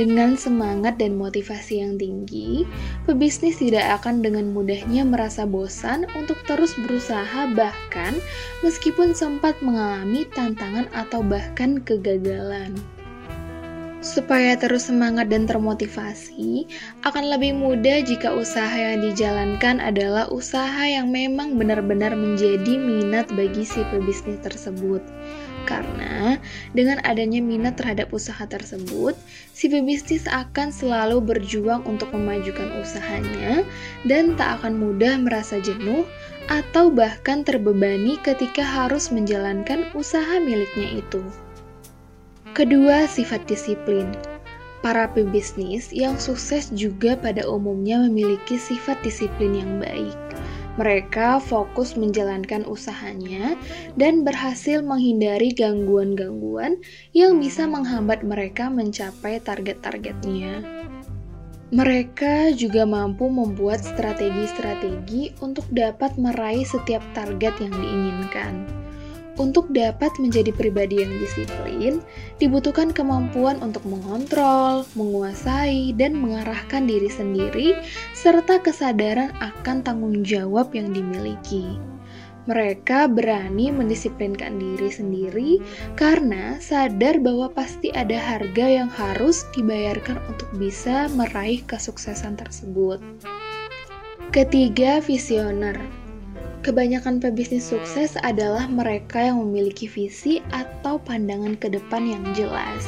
Dengan 0.00 0.32
semangat 0.32 0.96
dan 0.96 1.20
motivasi 1.20 1.84
yang 1.84 2.00
tinggi, 2.00 2.64
pebisnis 3.04 3.60
tidak 3.60 4.00
akan 4.00 4.24
dengan 4.24 4.48
mudahnya 4.48 5.04
merasa 5.04 5.44
bosan 5.44 6.08
untuk 6.16 6.40
terus 6.48 6.72
berusaha 6.80 7.44
bahkan 7.52 8.16
meskipun 8.64 9.12
sempat 9.12 9.60
mengalami 9.60 10.24
tantangan 10.32 10.88
atau 10.96 11.20
bahkan 11.20 11.84
kegagalan. 11.84 12.72
Supaya 14.00 14.56
terus 14.56 14.88
semangat 14.88 15.28
dan 15.28 15.44
termotivasi, 15.44 16.64
akan 17.04 17.24
lebih 17.36 17.52
mudah 17.52 18.00
jika 18.00 18.32
usaha 18.32 18.72
yang 18.72 19.04
dijalankan 19.04 19.76
adalah 19.76 20.24
usaha 20.32 20.88
yang 20.88 21.12
memang 21.12 21.60
benar-benar 21.60 22.16
menjadi 22.16 22.80
minat 22.80 23.28
bagi 23.36 23.60
si 23.60 23.84
pebisnis 23.92 24.40
tersebut. 24.40 25.04
Karena 25.68 26.40
dengan 26.72 27.04
adanya 27.04 27.44
minat 27.44 27.76
terhadap 27.76 28.08
usaha 28.16 28.40
tersebut, 28.48 29.12
si 29.52 29.68
pebisnis 29.68 30.24
akan 30.24 30.72
selalu 30.72 31.20
berjuang 31.20 31.84
untuk 31.84 32.08
memajukan 32.16 32.72
usahanya 32.80 33.68
dan 34.08 34.32
tak 34.40 34.64
akan 34.64 34.80
mudah 34.80 35.20
merasa 35.20 35.60
jenuh 35.60 36.08
atau 36.48 36.88
bahkan 36.88 37.44
terbebani 37.44 38.16
ketika 38.24 38.64
harus 38.64 39.12
menjalankan 39.12 39.92
usaha 39.92 40.40
miliknya 40.40 41.04
itu. 41.04 41.20
Kedua, 42.50 43.06
sifat 43.06 43.46
disiplin. 43.46 44.10
Para 44.82 45.06
pebisnis 45.12 45.94
yang 45.94 46.18
sukses 46.18 46.72
juga 46.74 47.14
pada 47.14 47.46
umumnya 47.46 48.00
memiliki 48.02 48.58
sifat 48.58 48.98
disiplin 49.06 49.54
yang 49.54 49.72
baik. 49.78 50.18
Mereka 50.74 51.38
fokus 51.44 51.94
menjalankan 51.94 52.66
usahanya 52.66 53.54
dan 53.94 54.26
berhasil 54.26 54.80
menghindari 54.80 55.54
gangguan-gangguan 55.54 56.80
yang 57.14 57.38
bisa 57.38 57.68
menghambat 57.68 58.26
mereka 58.26 58.66
mencapai 58.72 59.38
target-targetnya. 59.44 60.64
Mereka 61.70 62.58
juga 62.58 62.82
mampu 62.82 63.30
membuat 63.30 63.78
strategi-strategi 63.86 65.38
untuk 65.38 65.68
dapat 65.70 66.18
meraih 66.18 66.66
setiap 66.66 67.04
target 67.14 67.54
yang 67.62 67.74
diinginkan. 67.78 68.66
Untuk 69.40 69.72
dapat 69.72 70.12
menjadi 70.20 70.52
pribadi 70.52 71.00
yang 71.00 71.16
disiplin, 71.16 72.04
dibutuhkan 72.36 72.92
kemampuan 72.92 73.56
untuk 73.64 73.80
mengontrol, 73.88 74.84
menguasai, 74.92 75.96
dan 75.96 76.12
mengarahkan 76.20 76.84
diri 76.84 77.08
sendiri, 77.08 77.72
serta 78.12 78.60
kesadaran 78.60 79.32
akan 79.40 79.80
tanggung 79.80 80.20
jawab 80.20 80.76
yang 80.76 80.92
dimiliki. 80.92 81.80
Mereka 82.44 83.08
berani 83.08 83.72
mendisiplinkan 83.72 84.60
diri 84.60 84.92
sendiri 84.92 85.50
karena 85.96 86.60
sadar 86.60 87.16
bahwa 87.24 87.48
pasti 87.48 87.88
ada 87.96 88.20
harga 88.20 88.84
yang 88.84 88.92
harus 88.92 89.48
dibayarkan 89.56 90.20
untuk 90.28 90.52
bisa 90.60 91.08
meraih 91.16 91.64
kesuksesan 91.64 92.36
tersebut. 92.36 93.00
Ketiga, 94.36 95.00
visioner. 95.00 95.99
Kebanyakan 96.60 97.24
pebisnis 97.24 97.72
sukses 97.72 98.20
adalah 98.20 98.68
mereka 98.68 99.16
yang 99.16 99.40
memiliki 99.40 99.88
visi 99.88 100.44
atau 100.52 101.00
pandangan 101.00 101.56
ke 101.56 101.72
depan 101.72 102.04
yang 102.04 102.24
jelas. 102.36 102.84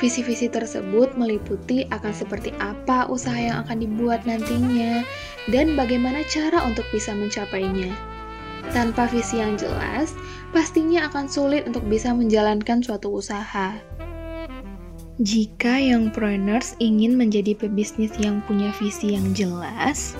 Visi-visi 0.00 0.48
tersebut 0.48 1.12
meliputi 1.12 1.84
akan 1.92 2.12
seperti 2.16 2.56
apa 2.64 3.04
usaha 3.12 3.36
yang 3.36 3.60
akan 3.68 3.84
dibuat 3.84 4.24
nantinya 4.24 5.04
dan 5.52 5.76
bagaimana 5.76 6.24
cara 6.32 6.64
untuk 6.64 6.88
bisa 6.96 7.12
mencapainya. 7.12 7.92
Tanpa 8.72 9.04
visi 9.12 9.36
yang 9.36 9.60
jelas, 9.60 10.16
pastinya 10.56 11.04
akan 11.12 11.28
sulit 11.28 11.68
untuk 11.68 11.84
bisa 11.84 12.08
menjalankan 12.16 12.80
suatu 12.80 13.20
usaha. 13.20 13.76
Jika 15.20 15.76
yang 15.76 16.08
preneurs 16.08 16.72
ingin 16.80 17.20
menjadi 17.20 17.52
pebisnis 17.52 18.16
yang 18.16 18.40
punya 18.48 18.72
visi 18.80 19.12
yang 19.14 19.30
jelas, 19.36 20.16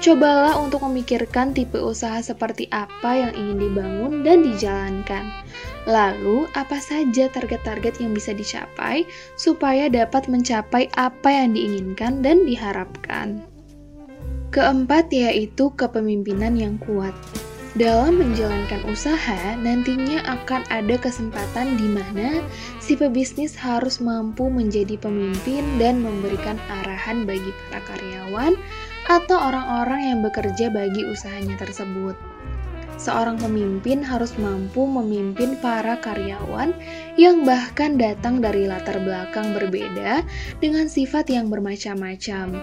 Cobalah 0.00 0.56
untuk 0.56 0.80
memikirkan 0.88 1.52
tipe 1.52 1.76
usaha 1.76 2.24
seperti 2.24 2.64
apa 2.72 3.20
yang 3.20 3.36
ingin 3.36 3.68
dibangun 3.68 4.24
dan 4.24 4.40
dijalankan. 4.40 5.28
Lalu, 5.84 6.48
apa 6.56 6.80
saja 6.80 7.28
target-target 7.28 8.00
yang 8.00 8.16
bisa 8.16 8.32
dicapai 8.32 9.04
supaya 9.36 9.92
dapat 9.92 10.24
mencapai 10.24 10.88
apa 10.96 11.28
yang 11.28 11.52
diinginkan 11.52 12.24
dan 12.24 12.48
diharapkan. 12.48 13.44
Keempat 14.48 15.12
yaitu 15.12 15.68
kepemimpinan 15.76 16.56
yang 16.56 16.80
kuat. 16.80 17.12
Dalam 17.76 18.18
menjalankan 18.18 18.82
usaha, 18.88 19.54
nantinya 19.60 20.24
akan 20.26 20.66
ada 20.74 20.96
kesempatan 20.98 21.78
di 21.78 21.86
mana 21.86 22.42
si 22.82 22.98
pebisnis 22.98 23.54
harus 23.54 24.02
mampu 24.02 24.50
menjadi 24.50 24.98
pemimpin 24.98 25.62
dan 25.78 26.02
memberikan 26.02 26.58
arahan 26.82 27.28
bagi 27.28 27.52
para 27.68 27.84
karyawan 27.84 28.58
atau 29.10 29.34
orang-orang 29.42 30.14
yang 30.14 30.18
bekerja 30.22 30.70
bagi 30.70 31.02
usahanya 31.02 31.58
tersebut. 31.58 32.14
Seorang 32.94 33.40
pemimpin 33.42 34.04
harus 34.06 34.36
mampu 34.38 34.86
memimpin 34.86 35.58
para 35.58 35.98
karyawan 35.98 36.70
yang 37.18 37.42
bahkan 37.42 37.98
datang 37.98 38.38
dari 38.38 38.70
latar 38.70 39.02
belakang 39.02 39.50
berbeda 39.56 40.22
dengan 40.62 40.86
sifat 40.86 41.32
yang 41.32 41.48
bermacam-macam 41.48 42.60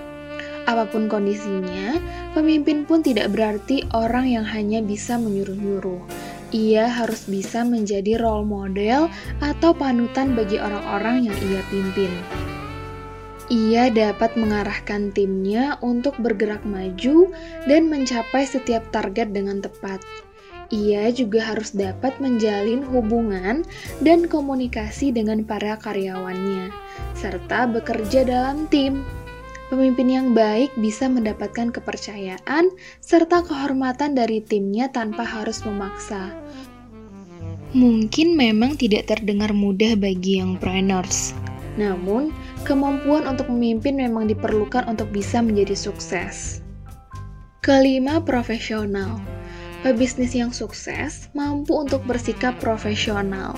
Apa 0.67 0.83
pun 0.87 1.07
kondisinya, 1.07 1.97
pemimpin 2.37 2.83
pun 2.85 2.99
tidak 3.01 3.33
berarti 3.33 3.87
orang 3.95 4.29
yang 4.29 4.45
hanya 4.45 4.83
bisa 4.83 5.15
menyuruh-nyuruh. 5.15 6.03
Ia 6.51 6.91
harus 6.91 7.23
bisa 7.27 7.63
menjadi 7.63 8.19
role 8.19 8.43
model 8.43 9.07
atau 9.39 9.71
panutan 9.71 10.35
bagi 10.35 10.59
orang-orang 10.59 11.31
yang 11.31 11.37
ia 11.49 11.63
pimpin. 11.71 12.11
Ia 13.47 13.87
dapat 13.87 14.35
mengarahkan 14.35 15.15
timnya 15.15 15.79
untuk 15.79 16.19
bergerak 16.19 16.67
maju 16.67 17.31
dan 17.63 17.87
mencapai 17.87 18.43
setiap 18.43 18.83
target 18.91 19.31
dengan 19.31 19.63
tepat. 19.63 20.03
Ia 20.67 21.15
juga 21.15 21.55
harus 21.55 21.71
dapat 21.71 22.19
menjalin 22.19 22.83
hubungan 22.83 23.63
dan 24.03 24.27
komunikasi 24.27 25.15
dengan 25.15 25.47
para 25.47 25.79
karyawannya, 25.79 26.75
serta 27.15 27.71
bekerja 27.71 28.27
dalam 28.27 28.67
tim 28.67 29.07
Pemimpin 29.67 30.07
yang 30.07 30.27
baik 30.31 30.71
bisa 30.79 31.11
mendapatkan 31.11 31.75
kepercayaan 31.75 32.71
serta 33.03 33.43
kehormatan 33.43 34.15
dari 34.15 34.39
timnya 34.39 34.87
tanpa 34.87 35.27
harus 35.27 35.59
memaksa. 35.67 36.31
Mungkin 37.75 38.39
memang 38.39 38.79
tidak 38.79 39.11
terdengar 39.11 39.51
mudah 39.51 39.99
bagi 39.99 40.39
yang 40.39 40.55
preneurs, 40.55 41.35
namun 41.75 42.31
kemampuan 42.67 43.23
untuk 43.23 43.47
memimpin 43.47 43.95
memang 43.95 44.27
diperlukan 44.27 44.83
untuk 44.91 45.07
bisa 45.15 45.39
menjadi 45.39 45.73
sukses. 45.73 46.59
Kelima, 47.63 48.19
profesional. 48.19 49.23
Pebisnis 49.87 50.35
yang 50.35 50.51
sukses 50.51 51.31
mampu 51.31 51.71
untuk 51.79 52.03
bersikap 52.03 52.59
profesional 52.59 53.55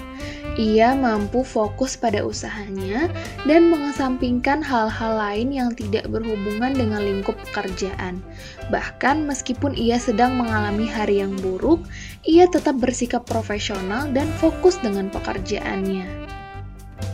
ia 0.59 0.91
mampu 0.91 1.39
fokus 1.47 1.95
pada 1.95 2.19
usahanya 2.19 3.07
dan 3.47 3.71
mengesampingkan 3.71 4.59
hal-hal 4.59 5.15
lain 5.15 5.55
yang 5.55 5.71
tidak 5.71 6.03
berhubungan 6.11 6.75
dengan 6.75 6.99
lingkup 6.99 7.39
pekerjaan. 7.47 8.19
Bahkan 8.67 9.23
meskipun 9.23 9.71
ia 9.79 9.95
sedang 9.95 10.35
mengalami 10.35 10.83
hari 10.83 11.23
yang 11.23 11.31
buruk, 11.39 11.79
ia 12.27 12.43
tetap 12.51 12.75
bersikap 12.75 13.23
profesional 13.23 14.11
dan 14.11 14.27
fokus 14.43 14.75
dengan 14.83 15.07
pekerjaannya. 15.07 16.28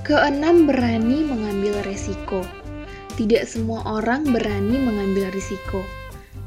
Keenam, 0.06 0.70
berani 0.70 1.26
mengambil 1.26 1.82
resiko. 1.82 2.46
Tidak 3.18 3.42
semua 3.50 3.82
orang 3.90 4.22
berani 4.30 4.78
mengambil 4.78 5.34
risiko. 5.34 5.82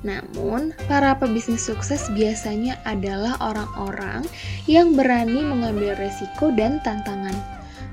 Namun, 0.07 0.79
para 0.87 1.19
pebisnis 1.19 1.67
sukses 1.67 2.07
biasanya 2.15 2.79
adalah 2.87 3.35
orang-orang 3.43 4.23
yang 4.71 4.95
berani 4.95 5.43
mengambil 5.43 5.99
resiko 5.99 6.55
dan 6.55 6.79
tantangan. 6.87 7.35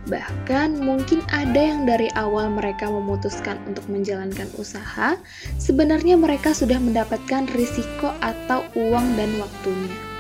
Bahkan 0.06 0.86
mungkin 0.86 1.26
ada 1.34 1.58
yang 1.58 1.90
dari 1.90 2.14
awal 2.14 2.54
mereka 2.54 2.86
memutuskan 2.86 3.58
untuk 3.66 3.90
menjalankan 3.90 4.46
usaha, 4.62 5.18
sebenarnya 5.58 6.14
mereka 6.14 6.54
sudah 6.54 6.78
mendapatkan 6.78 7.50
risiko 7.58 8.14
atau 8.22 8.62
uang 8.78 9.18
dan 9.18 9.34
waktunya. 9.42 10.15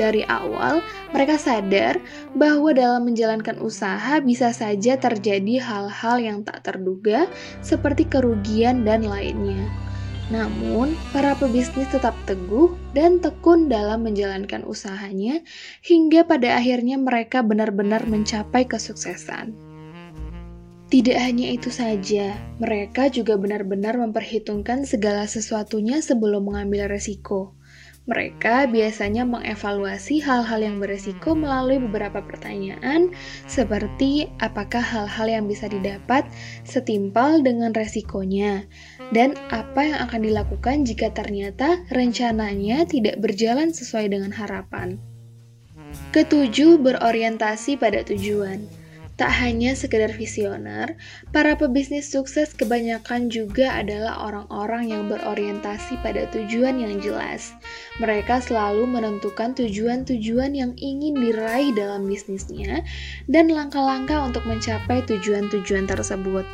Dari 0.00 0.24
awal, 0.24 0.80
mereka 1.12 1.36
sadar 1.36 2.00
bahwa 2.32 2.72
dalam 2.72 3.04
menjalankan 3.04 3.60
usaha 3.60 4.18
bisa 4.24 4.48
saja 4.56 4.96
terjadi 4.96 5.60
hal-hal 5.60 6.16
yang 6.16 6.38
tak 6.40 6.64
terduga, 6.64 7.28
seperti 7.60 8.08
kerugian 8.08 8.88
dan 8.88 9.04
lainnya. 9.04 9.68
Namun, 10.32 10.96
para 11.12 11.36
pebisnis 11.36 11.92
tetap 11.92 12.16
teguh 12.24 12.72
dan 12.96 13.20
tekun 13.20 13.68
dalam 13.68 14.00
menjalankan 14.08 14.64
usahanya 14.64 15.44
hingga 15.84 16.24
pada 16.24 16.56
akhirnya 16.56 16.96
mereka 16.96 17.44
benar-benar 17.44 18.08
mencapai 18.08 18.64
kesuksesan. 18.64 19.52
Tidak 20.88 21.16
hanya 21.16 21.52
itu 21.52 21.72
saja, 21.72 22.36
mereka 22.60 23.08
juga 23.08 23.40
benar-benar 23.40 23.96
memperhitungkan 23.96 24.84
segala 24.84 25.24
sesuatunya 25.24 26.00
sebelum 26.04 26.48
mengambil 26.48 26.88
resiko. 26.88 27.56
Mereka 28.02 28.66
biasanya 28.74 29.22
mengevaluasi 29.22 30.26
hal-hal 30.26 30.58
yang 30.58 30.82
beresiko 30.82 31.38
melalui 31.38 31.78
beberapa 31.78 32.18
pertanyaan, 32.18 33.14
seperti 33.46 34.26
apakah 34.42 34.82
hal-hal 34.82 35.30
yang 35.30 35.44
bisa 35.46 35.70
didapat 35.70 36.26
setimpal 36.66 37.46
dengan 37.46 37.70
resikonya, 37.70 38.66
dan 39.14 39.38
apa 39.54 39.86
yang 39.86 39.98
akan 40.10 40.18
dilakukan 40.18 40.82
jika 40.82 41.14
ternyata 41.14 41.78
rencananya 41.94 42.82
tidak 42.90 43.22
berjalan 43.22 43.70
sesuai 43.70 44.10
dengan 44.10 44.34
harapan. 44.34 44.98
Ketujuh, 46.10 46.82
berorientasi 46.82 47.78
pada 47.78 48.02
tujuan. 48.02 48.81
Tak 49.20 49.28
hanya 49.44 49.76
sekedar 49.76 50.08
visioner, 50.08 50.96
para 51.36 51.52
pebisnis 51.52 52.08
sukses 52.08 52.56
kebanyakan 52.56 53.28
juga 53.28 53.76
adalah 53.76 54.24
orang-orang 54.24 54.88
yang 54.88 55.02
berorientasi 55.12 56.00
pada 56.00 56.24
tujuan 56.32 56.80
yang 56.80 56.96
jelas. 56.96 57.52
Mereka 58.00 58.40
selalu 58.40 58.88
menentukan 58.88 59.52
tujuan-tujuan 59.52 60.56
yang 60.56 60.72
ingin 60.80 61.12
diraih 61.20 61.76
dalam 61.76 62.08
bisnisnya 62.08 62.80
dan 63.28 63.52
langkah-langkah 63.52 64.24
untuk 64.24 64.48
mencapai 64.48 65.04
tujuan-tujuan 65.04 65.84
tersebut. 65.84 66.48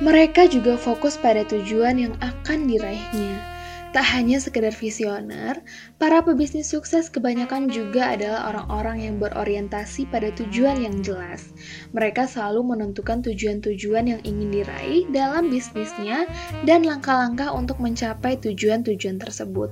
Mereka 0.00 0.48
juga 0.48 0.80
fokus 0.80 1.20
pada 1.20 1.44
tujuan 1.44 2.00
yang 2.00 2.14
akan 2.24 2.72
diraihnya. 2.72 3.51
Tak 3.92 4.08
hanya 4.16 4.40
sekedar 4.40 4.72
visioner, 4.72 5.60
para 6.00 6.24
pebisnis 6.24 6.72
sukses 6.72 7.12
kebanyakan 7.12 7.68
juga 7.68 8.16
adalah 8.16 8.48
orang-orang 8.48 9.04
yang 9.04 9.20
berorientasi 9.20 10.08
pada 10.08 10.32
tujuan 10.32 10.80
yang 10.80 11.04
jelas. 11.04 11.52
Mereka 11.92 12.24
selalu 12.24 12.72
menentukan 12.72 13.20
tujuan-tujuan 13.20 14.16
yang 14.16 14.20
ingin 14.24 14.48
diraih 14.48 15.04
dalam 15.12 15.52
bisnisnya 15.52 16.24
dan 16.64 16.88
langkah-langkah 16.88 17.52
untuk 17.52 17.84
mencapai 17.84 18.40
tujuan-tujuan 18.40 19.20
tersebut. 19.20 19.68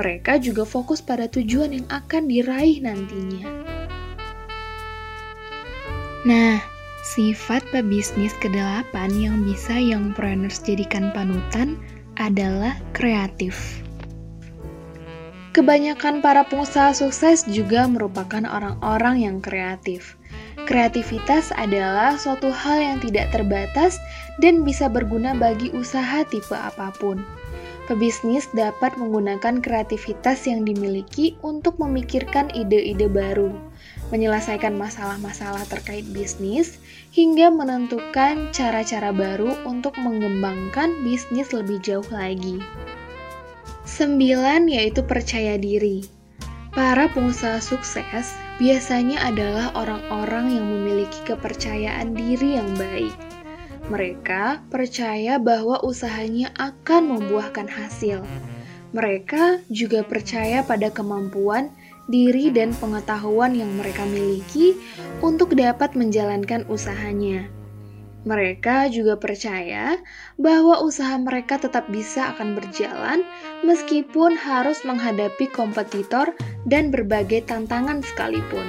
Mereka 0.00 0.40
juga 0.40 0.64
fokus 0.64 1.04
pada 1.04 1.28
tujuan 1.28 1.76
yang 1.76 1.86
akan 1.92 2.32
diraih 2.32 2.80
nantinya. 2.80 3.52
Nah, 6.24 6.56
sifat 7.04 7.68
pebisnis 7.68 8.32
kedelapan 8.40 9.12
yang 9.12 9.44
bisa 9.44 9.76
preneurs 10.16 10.64
jadikan 10.64 11.12
panutan 11.12 11.76
adalah 12.16 12.76
kreatif. 12.92 13.82
Kebanyakan 15.52 16.24
para 16.24 16.48
pengusaha 16.48 16.96
sukses 16.96 17.44
juga 17.44 17.84
merupakan 17.84 18.40
orang-orang 18.48 19.20
yang 19.20 19.36
kreatif. 19.44 20.16
Kreativitas 20.64 21.52
adalah 21.52 22.16
suatu 22.16 22.48
hal 22.48 22.80
yang 22.80 22.98
tidak 23.04 23.28
terbatas 23.36 24.00
dan 24.40 24.64
bisa 24.64 24.88
berguna 24.88 25.36
bagi 25.36 25.68
usaha 25.76 26.24
tipe 26.24 26.56
apa 26.56 26.88
pun. 26.96 27.20
Pebisnis 27.84 28.48
dapat 28.56 28.96
menggunakan 28.96 29.60
kreativitas 29.60 30.48
yang 30.48 30.64
dimiliki 30.64 31.36
untuk 31.44 31.76
memikirkan 31.76 32.48
ide-ide 32.56 33.10
baru, 33.10 33.52
menyelesaikan 34.08 34.72
masalah-masalah 34.78 35.66
terkait 35.68 36.06
bisnis, 36.14 36.80
hingga 37.12 37.52
menentukan 37.52 38.48
cara-cara 38.56 39.12
baru 39.12 39.52
untuk 39.68 39.92
mengembangkan 40.00 41.04
bisnis 41.04 41.52
lebih 41.52 41.76
jauh 41.84 42.08
lagi. 42.08 42.56
Sembilan 43.84 44.64
yaitu 44.72 45.04
percaya 45.04 45.60
diri. 45.60 46.08
Para 46.72 47.12
pengusaha 47.12 47.60
sukses 47.60 48.32
biasanya 48.56 49.28
adalah 49.28 49.76
orang-orang 49.76 50.56
yang 50.56 50.64
memiliki 50.64 51.20
kepercayaan 51.28 52.16
diri 52.16 52.56
yang 52.56 52.72
baik. 52.80 53.12
Mereka 53.92 54.64
percaya 54.72 55.36
bahwa 55.36 55.84
usahanya 55.84 56.48
akan 56.56 57.12
membuahkan 57.12 57.68
hasil. 57.68 58.24
Mereka 58.96 59.68
juga 59.68 60.00
percaya 60.00 60.64
pada 60.64 60.88
kemampuan 60.88 61.76
diri 62.12 62.52
dan 62.52 62.76
pengetahuan 62.76 63.56
yang 63.56 63.72
mereka 63.80 64.04
miliki 64.04 64.76
untuk 65.24 65.56
dapat 65.56 65.96
menjalankan 65.96 66.68
usahanya. 66.68 67.48
Mereka 68.22 68.86
juga 68.94 69.18
percaya 69.18 69.98
bahwa 70.38 70.78
usaha 70.78 71.18
mereka 71.18 71.58
tetap 71.58 71.90
bisa 71.90 72.30
akan 72.36 72.54
berjalan 72.54 73.26
meskipun 73.66 74.38
harus 74.38 74.86
menghadapi 74.86 75.50
kompetitor 75.50 76.30
dan 76.62 76.94
berbagai 76.94 77.50
tantangan 77.50 77.98
sekalipun. 78.06 78.62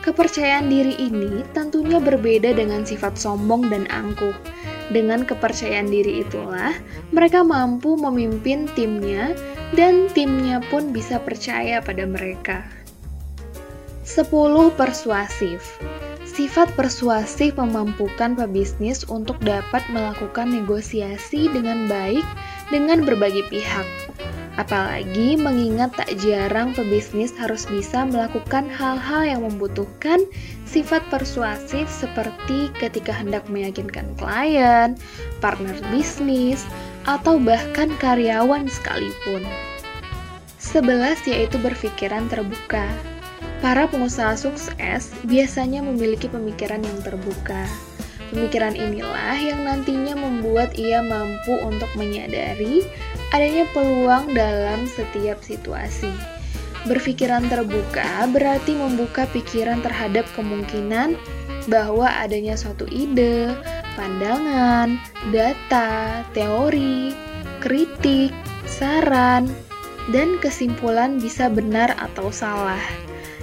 Kepercayaan 0.00 0.72
diri 0.72 0.96
ini 0.96 1.44
tentunya 1.52 2.00
berbeda 2.00 2.56
dengan 2.56 2.88
sifat 2.88 3.20
sombong 3.20 3.68
dan 3.68 3.84
angkuh. 3.92 4.32
Dengan 4.90 5.22
kepercayaan 5.22 5.86
diri 5.86 6.26
itulah 6.26 6.74
mereka 7.14 7.46
mampu 7.46 7.94
memimpin 7.94 8.66
timnya 8.74 9.38
dan 9.78 10.10
timnya 10.10 10.58
pun 10.66 10.90
bisa 10.90 11.22
percaya 11.22 11.78
pada 11.78 12.02
mereka. 12.02 12.66
10 14.02 14.74
persuasif. 14.74 15.78
Sifat 16.26 16.74
persuasif 16.74 17.54
memampukan 17.54 18.34
pebisnis 18.34 19.06
untuk 19.06 19.38
dapat 19.46 19.86
melakukan 19.94 20.50
negosiasi 20.50 21.46
dengan 21.54 21.86
baik 21.86 22.26
dengan 22.74 23.06
berbagai 23.06 23.46
pihak. 23.46 23.86
Apalagi 24.58 25.38
mengingat 25.38 25.94
tak 25.94 26.10
jarang 26.18 26.74
pebisnis 26.74 27.30
harus 27.38 27.70
bisa 27.70 28.02
melakukan 28.02 28.66
hal-hal 28.66 29.22
yang 29.22 29.42
membutuhkan 29.46 30.26
sifat 30.66 31.06
persuasif 31.06 31.86
seperti 31.86 32.70
ketika 32.78 33.14
hendak 33.14 33.46
meyakinkan 33.46 34.10
klien, 34.18 34.98
partner 35.38 35.74
bisnis, 35.94 36.66
atau 37.06 37.38
bahkan 37.38 37.94
karyawan 38.02 38.66
sekalipun. 38.66 39.46
Sebelas 40.58 41.22
yaitu 41.24 41.56
berpikiran 41.62 42.26
terbuka. 42.28 42.84
Para 43.60 43.88
pengusaha 43.88 44.36
sukses 44.36 45.12
biasanya 45.24 45.84
memiliki 45.84 46.28
pemikiran 46.28 46.80
yang 46.80 46.98
terbuka. 47.00 47.64
Pemikiran 48.30 48.78
inilah 48.78 49.34
yang 49.42 49.66
nantinya 49.66 50.14
membuat 50.14 50.78
ia 50.78 51.02
mampu 51.02 51.58
untuk 51.66 51.90
menyadari 51.98 52.86
adanya 53.34 53.66
peluang 53.74 54.30
dalam 54.30 54.86
setiap 54.86 55.42
situasi. 55.42 56.14
Berpikiran 56.86 57.50
terbuka 57.50 58.24
berarti 58.30 58.78
membuka 58.78 59.26
pikiran 59.34 59.82
terhadap 59.82 60.24
kemungkinan 60.38 61.18
bahwa 61.68 62.08
adanya 62.08 62.56
suatu 62.56 62.86
ide, 62.88 63.52
pandangan, 63.98 64.96
data, 65.34 66.22
teori, 66.32 67.12
kritik, 67.60 68.32
saran, 68.64 69.50
dan 70.14 70.40
kesimpulan 70.40 71.20
bisa 71.20 71.52
benar 71.52 71.92
atau 72.00 72.32
salah. 72.32 72.80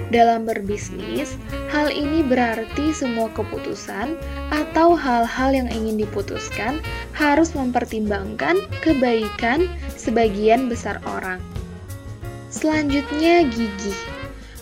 Dalam 0.07 0.47
berbisnis, 0.47 1.35
hal 1.67 1.91
ini 1.91 2.23
berarti 2.23 2.95
semua 2.95 3.27
keputusan 3.35 4.15
atau 4.55 4.95
hal-hal 4.95 5.51
yang 5.51 5.67
ingin 5.67 5.99
diputuskan 5.99 6.79
harus 7.11 7.51
mempertimbangkan 7.51 8.55
kebaikan 8.79 9.67
sebagian 9.99 10.71
besar 10.71 11.03
orang. 11.03 11.43
Selanjutnya, 12.47 13.43
gigih. 13.51 13.99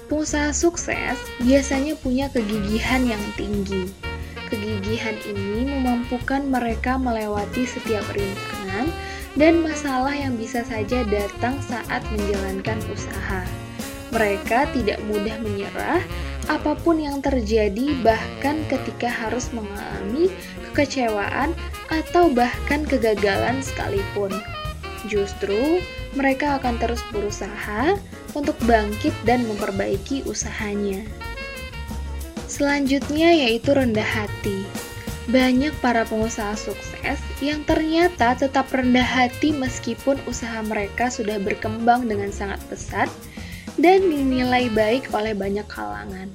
Pengusaha 0.06 0.54
sukses 0.54 1.18
biasanya 1.42 1.98
punya 1.98 2.30
kegigihan 2.30 3.06
yang 3.06 3.22
tinggi. 3.38 3.90
Kegigihan 4.50 5.18
ini 5.26 5.66
memampukan 5.66 6.46
mereka 6.46 7.02
melewati 7.02 7.66
setiap 7.66 8.06
rintangan 8.14 8.90
dan 9.34 9.66
masalah 9.66 10.14
yang 10.14 10.38
bisa 10.38 10.62
saja 10.62 11.02
datang 11.10 11.58
saat 11.66 12.06
menjalankan 12.14 12.78
usaha. 12.94 13.65
Mereka 14.16 14.72
tidak 14.72 15.04
mudah 15.12 15.36
menyerah 15.44 16.00
apa 16.48 16.78
pun 16.80 17.02
yang 17.02 17.20
terjadi, 17.20 18.00
bahkan 18.00 18.64
ketika 18.72 19.12
harus 19.12 19.52
mengalami 19.52 20.32
kekecewaan 20.72 21.52
atau 21.92 22.32
bahkan 22.32 22.88
kegagalan 22.88 23.60
sekalipun. 23.60 24.32
Justru 25.12 25.84
mereka 26.16 26.58
akan 26.58 26.80
terus 26.80 27.04
berusaha 27.12 28.00
untuk 28.32 28.56
bangkit 28.64 29.12
dan 29.28 29.44
memperbaiki 29.52 30.24
usahanya. 30.24 31.04
Selanjutnya 32.46 33.36
yaitu 33.36 33.76
rendah 33.76 34.06
hati. 34.06 34.64
Banyak 35.26 35.74
para 35.82 36.06
pengusaha 36.06 36.54
sukses 36.54 37.18
yang 37.42 37.66
ternyata 37.66 38.38
tetap 38.38 38.70
rendah 38.70 39.04
hati 39.04 39.50
meskipun 39.52 40.22
usaha 40.30 40.62
mereka 40.62 41.10
sudah 41.10 41.42
berkembang 41.42 42.06
dengan 42.06 42.30
sangat 42.30 42.62
pesat 42.70 43.10
dan 43.76 44.08
dinilai 44.08 44.72
baik 44.72 45.12
oleh 45.12 45.36
banyak 45.36 45.68
kalangan. 45.68 46.32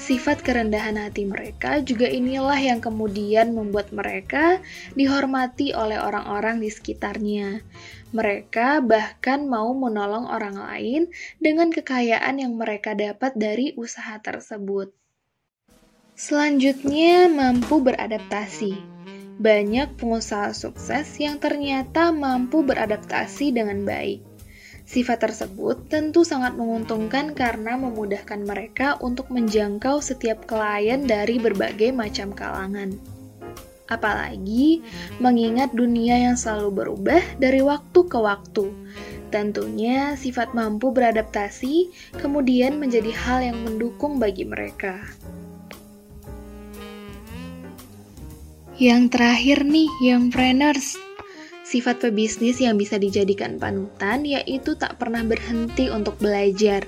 Sifat 0.00 0.40
kerendahan 0.40 0.96
hati 0.96 1.28
mereka 1.28 1.84
juga 1.84 2.08
inilah 2.08 2.56
yang 2.56 2.80
kemudian 2.80 3.52
membuat 3.52 3.92
mereka 3.92 4.64
dihormati 4.96 5.76
oleh 5.76 6.00
orang-orang 6.00 6.56
di 6.56 6.72
sekitarnya. 6.72 7.60
Mereka 8.16 8.80
bahkan 8.80 9.44
mau 9.44 9.70
menolong 9.76 10.24
orang 10.26 10.56
lain 10.56 11.02
dengan 11.36 11.68
kekayaan 11.68 12.40
yang 12.40 12.56
mereka 12.56 12.96
dapat 12.96 13.36
dari 13.36 13.76
usaha 13.76 14.16
tersebut. 14.18 14.90
Selanjutnya, 16.16 17.28
mampu 17.28 17.84
beradaptasi. 17.84 18.72
Banyak 19.36 20.00
pengusaha 20.00 20.56
sukses 20.56 21.12
yang 21.20 21.36
ternyata 21.36 22.08
mampu 22.08 22.64
beradaptasi 22.64 23.52
dengan 23.52 23.84
baik. 23.84 24.29
Sifat 24.90 25.22
tersebut 25.22 25.86
tentu 25.86 26.26
sangat 26.26 26.58
menguntungkan 26.58 27.30
karena 27.30 27.78
memudahkan 27.78 28.42
mereka 28.42 28.98
untuk 28.98 29.30
menjangkau 29.30 30.02
setiap 30.02 30.50
klien 30.50 31.06
dari 31.06 31.38
berbagai 31.38 31.94
macam 31.94 32.34
kalangan. 32.34 32.98
Apalagi 33.86 34.82
mengingat 35.22 35.70
dunia 35.78 36.18
yang 36.18 36.34
selalu 36.34 36.74
berubah 36.82 37.22
dari 37.38 37.62
waktu 37.62 38.00
ke 38.02 38.18
waktu. 38.18 38.66
Tentunya 39.30 40.18
sifat 40.18 40.58
mampu 40.58 40.90
beradaptasi 40.90 41.94
kemudian 42.18 42.82
menjadi 42.82 43.14
hal 43.14 43.46
yang 43.46 43.62
mendukung 43.62 44.18
bagi 44.18 44.42
mereka. 44.42 45.06
Yang 48.74 49.14
terakhir 49.14 49.62
nih, 49.62 49.86
young 50.02 50.34
trainers. 50.34 50.98
Sifat 51.70 52.02
pebisnis 52.02 52.58
yang 52.58 52.74
bisa 52.74 52.98
dijadikan 52.98 53.54
panutan 53.54 54.26
yaitu 54.26 54.74
tak 54.74 54.98
pernah 54.98 55.22
berhenti 55.22 55.86
untuk 55.86 56.18
belajar. 56.18 56.82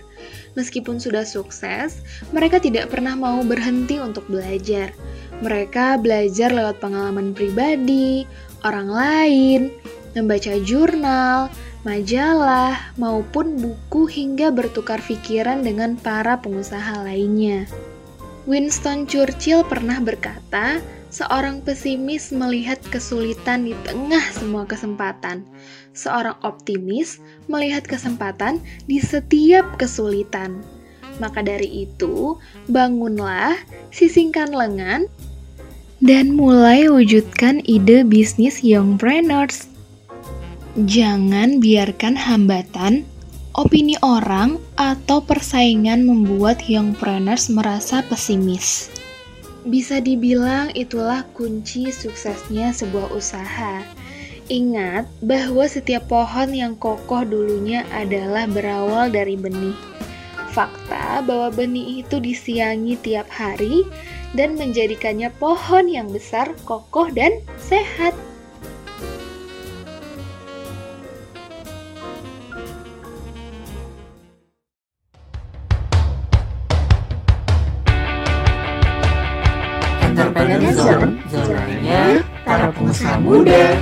Meskipun 0.58 0.98
sudah 0.98 1.22
sukses, 1.22 2.02
mereka 2.34 2.58
tidak 2.58 2.90
pernah 2.90 3.14
mau 3.14 3.46
berhenti 3.46 4.02
untuk 4.02 4.26
belajar. 4.26 4.90
Mereka 5.38 6.02
belajar 6.02 6.50
lewat 6.50 6.82
pengalaman 6.82 7.30
pribadi, 7.30 8.26
orang 8.66 8.90
lain, 8.90 9.60
membaca 10.18 10.58
jurnal, 10.66 11.46
majalah, 11.86 12.74
maupun 12.98 13.62
buku 13.62 14.10
hingga 14.10 14.50
bertukar 14.50 14.98
pikiran 14.98 15.62
dengan 15.62 15.94
para 15.94 16.42
pengusaha 16.42 17.06
lainnya. 17.06 17.70
Winston 18.50 19.06
Churchill 19.06 19.62
pernah 19.62 20.02
berkata, 20.02 20.82
Seorang 21.12 21.60
pesimis 21.60 22.32
melihat 22.32 22.80
kesulitan 22.88 23.68
di 23.68 23.76
tengah 23.84 24.32
semua 24.32 24.64
kesempatan. 24.64 25.44
Seorang 25.92 26.40
optimis 26.40 27.20
melihat 27.52 27.84
kesempatan 27.84 28.64
di 28.88 28.96
setiap 28.96 29.76
kesulitan. 29.76 30.64
Maka 31.20 31.44
dari 31.44 31.84
itu, 31.84 32.40
bangunlah, 32.72 33.60
sisingkan 33.92 34.56
lengan, 34.56 35.04
dan 36.00 36.32
mulai 36.32 36.88
wujudkan 36.88 37.60
ide 37.68 38.08
bisnis 38.08 38.64
youngpreneurs. 38.64 39.68
Jangan 40.80 41.60
biarkan 41.60 42.16
hambatan, 42.16 43.04
opini 43.52 44.00
orang, 44.00 44.56
atau 44.80 45.20
persaingan 45.20 46.08
membuat 46.08 46.64
youngpreneurs 46.64 47.52
merasa 47.52 48.00
pesimis. 48.08 49.01
Bisa 49.62 50.02
dibilang 50.02 50.74
itulah 50.74 51.22
kunci 51.38 51.94
suksesnya 51.94 52.74
sebuah 52.74 53.14
usaha. 53.14 53.78
Ingat 54.50 55.06
bahwa 55.22 55.62
setiap 55.70 56.10
pohon 56.10 56.50
yang 56.50 56.74
kokoh 56.74 57.22
dulunya 57.22 57.86
adalah 57.94 58.50
berawal 58.50 59.06
dari 59.06 59.38
benih. 59.38 59.78
Fakta 60.50 61.22
bahwa 61.22 61.54
benih 61.54 62.02
itu 62.02 62.18
disiangi 62.18 62.98
tiap 63.00 63.30
hari 63.30 63.86
dan 64.34 64.58
menjadikannya 64.58 65.30
pohon 65.38 65.86
yang 65.86 66.10
besar, 66.10 66.50
kokoh, 66.66 67.08
dan 67.14 67.38
sehat. 67.56 68.12
Muda. 83.42 83.74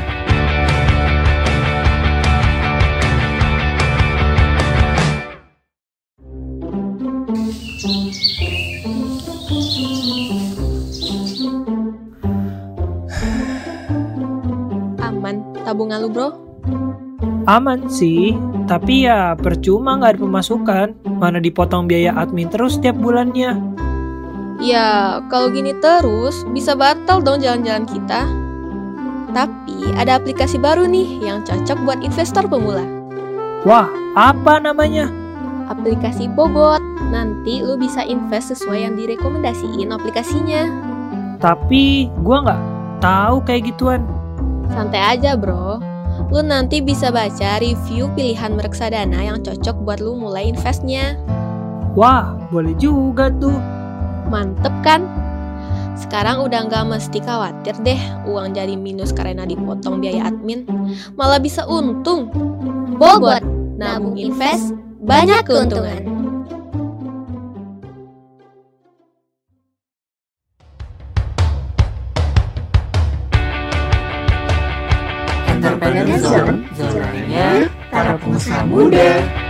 tabungan 15.71 16.03
lu, 16.03 16.11
bro? 16.11 16.29
Aman 17.47 17.87
sih, 17.87 18.35
tapi 18.67 19.07
ya 19.07 19.39
percuma 19.39 19.95
nggak 19.95 20.19
ada 20.19 20.21
pemasukan. 20.27 20.87
Mana 21.07 21.39
dipotong 21.39 21.87
biaya 21.87 22.11
admin 22.19 22.51
terus 22.51 22.75
setiap 22.75 22.99
bulannya. 22.99 23.55
Ya, 24.59 25.23
kalau 25.31 25.47
gini 25.55 25.71
terus, 25.79 26.43
bisa 26.51 26.75
batal 26.75 27.23
dong 27.23 27.39
jalan-jalan 27.39 27.87
kita. 27.87 28.40
Tapi 29.31 29.95
ada 29.95 30.19
aplikasi 30.19 30.59
baru 30.59 30.87
nih 30.91 31.23
yang 31.23 31.47
cocok 31.47 31.79
buat 31.87 32.01
investor 32.03 32.51
pemula. 32.51 32.83
Wah, 33.63 33.87
apa 34.19 34.59
namanya? 34.59 35.07
Aplikasi 35.71 36.27
Bobot. 36.33 36.83
Nanti 37.11 37.63
lu 37.63 37.79
bisa 37.79 38.03
invest 38.07 38.55
sesuai 38.55 38.87
yang 38.87 38.95
direkomendasiin 38.99 39.91
aplikasinya. 39.91 40.67
Tapi 41.39 42.11
gua 42.23 42.47
nggak 42.47 42.63
tahu 43.03 43.37
kayak 43.47 43.71
gituan. 43.71 44.03
Santai 44.71 45.19
aja, 45.19 45.35
bro. 45.35 45.83
Lu 46.31 46.41
nanti 46.47 46.79
bisa 46.79 47.11
baca 47.11 47.59
review 47.59 48.07
pilihan 48.15 48.55
reksadana 48.61 49.25
yang 49.25 49.43
cocok 49.43 49.77
buat 49.83 49.99
lu 49.99 50.15
mulai 50.15 50.53
investnya. 50.53 51.19
Wah, 51.99 52.39
boleh 52.55 52.75
juga 52.79 53.35
tuh. 53.43 53.59
Mantep 54.31 54.71
kan? 54.87 55.20
Sekarang 55.99 56.43
udah 56.47 56.67
nggak 56.67 56.85
mesti 56.91 57.19
khawatir 57.23 57.75
deh 57.83 58.01
uang 58.29 58.55
jadi 58.55 58.75
minus 58.79 59.11
karena 59.11 59.47
dipotong 59.47 59.99
biaya 59.99 60.31
admin. 60.31 60.67
Malah 61.19 61.43
bisa 61.43 61.67
untung. 61.67 62.31
Bobot, 63.01 63.41
nabung 63.81 64.21
invest, 64.21 64.77
banyak 65.01 65.41
keuntungan. 65.49 66.05
Entrepreneur 75.49 76.19
Zone, 76.21 76.65
zonanya 76.77 77.69
para 77.93 78.17
pengusaha 78.17 78.65
muda. 78.65 79.50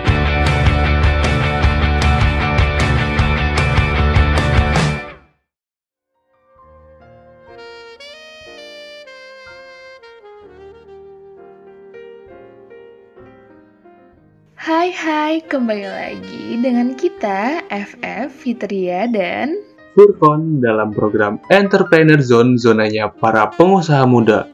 Hai 14.61 14.93
hai, 14.93 15.41
kembali 15.41 15.89
lagi 15.89 16.61
dengan 16.61 16.93
kita 16.93 17.65
FF 17.73 18.29
Fitria 18.29 19.09
dan 19.09 19.57
Furkon 19.97 20.61
dalam 20.61 20.93
program 20.93 21.41
Entrepreneur 21.49 22.21
Zone, 22.21 22.61
zonanya 22.61 23.09
para 23.09 23.49
pengusaha 23.49 24.05
muda. 24.05 24.53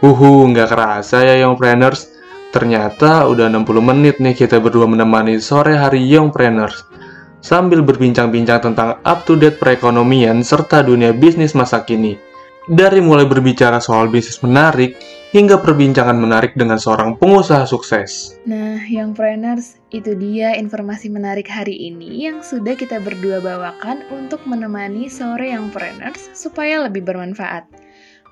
Uhu, 0.00 0.48
nggak 0.56 0.72
kerasa 0.72 1.20
ya 1.20 1.44
Youngpreneurs. 1.44 2.16
Ternyata 2.48 3.28
udah 3.28 3.52
60 3.52 3.76
menit 3.84 4.24
nih 4.24 4.32
kita 4.32 4.56
berdua 4.56 4.88
menemani 4.88 5.36
sore 5.36 5.76
hari 5.76 6.00
Youngpreneurs. 6.08 6.88
Sambil 7.44 7.84
berbincang-bincang 7.84 8.72
tentang 8.72 9.04
up-to-date 9.04 9.60
perekonomian 9.60 10.40
serta 10.40 10.80
dunia 10.80 11.12
bisnis 11.12 11.52
masa 11.52 11.84
kini. 11.84 12.16
Dari 12.66 12.98
mulai 12.98 13.30
berbicara 13.30 13.78
soal 13.78 14.10
bisnis 14.10 14.42
menarik, 14.42 14.98
hingga 15.30 15.62
perbincangan 15.62 16.18
menarik 16.18 16.58
dengan 16.58 16.82
seorang 16.82 17.14
pengusaha 17.14 17.62
sukses. 17.62 18.34
Nah, 18.42 18.82
yang 18.90 19.14
Preneurs, 19.14 19.78
itu 19.94 20.18
dia 20.18 20.50
informasi 20.58 21.06
menarik 21.06 21.46
hari 21.46 21.78
ini 21.78 22.26
yang 22.26 22.42
sudah 22.42 22.74
kita 22.74 22.98
berdua 22.98 23.38
bawakan 23.38 24.02
untuk 24.10 24.42
menemani 24.50 25.06
sore 25.06 25.54
yang 25.54 25.70
Preneurs 25.70 26.26
supaya 26.34 26.82
lebih 26.82 27.06
bermanfaat. 27.06 27.70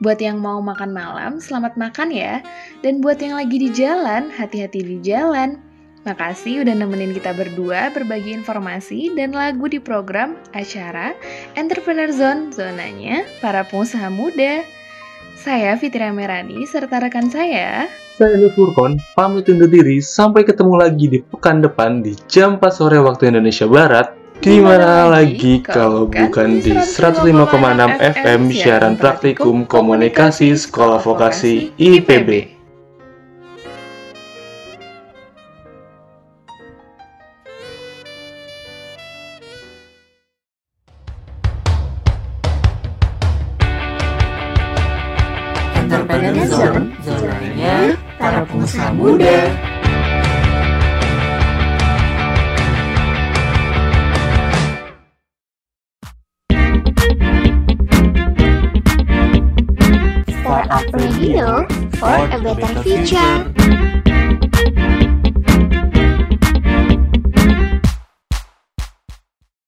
Buat 0.02 0.18
yang 0.18 0.42
mau 0.42 0.58
makan 0.58 0.90
malam, 0.90 1.38
selamat 1.38 1.78
makan 1.78 2.10
ya. 2.10 2.42
Dan 2.82 2.98
buat 2.98 3.22
yang 3.22 3.38
lagi 3.38 3.54
di 3.54 3.70
jalan, 3.70 4.34
hati-hati 4.34 4.82
di 4.82 4.98
jalan. 4.98 5.62
Makasih 6.04 6.60
udah 6.60 6.76
nemenin 6.76 7.16
kita 7.16 7.32
berdua 7.32 7.88
berbagi 7.88 8.36
informasi 8.36 9.16
dan 9.16 9.32
lagu 9.32 9.72
di 9.72 9.80
program 9.80 10.36
acara 10.52 11.16
Entrepreneur 11.56 12.12
Zone, 12.12 12.52
zonanya 12.52 13.24
para 13.40 13.64
pengusaha 13.64 14.12
muda. 14.12 14.60
Saya 15.40 15.72
Fitria 15.80 16.12
Merani 16.12 16.68
serta 16.68 17.00
rekan 17.00 17.32
saya 17.32 17.88
Saya 18.20 18.36
Nur 18.36 18.52
Furkon, 18.52 19.00
pamit 19.16 19.48
undur 19.48 19.64
diri 19.64 20.04
sampai 20.04 20.44
ketemu 20.44 20.76
lagi 20.76 21.08
di 21.08 21.18
pekan 21.24 21.64
depan 21.64 22.04
di 22.04 22.12
jam 22.28 22.60
4 22.60 22.68
sore 22.68 23.00
waktu 23.00 23.32
Indonesia 23.32 23.64
Barat. 23.64 24.12
Di 24.44 24.60
mana 24.60 25.08
lagi 25.08 25.64
kalau 25.64 26.04
bukan 26.04 26.60
di 26.60 26.76
105,6 26.76 27.32
FM 27.96 28.40
siaran 28.52 29.00
praktikum 29.00 29.64
komunikasi 29.64 30.52
Sekolah 30.52 31.00
Vokasi 31.00 31.72
IPB. 31.80 32.53
Better 62.52 62.82
future. 62.82 63.53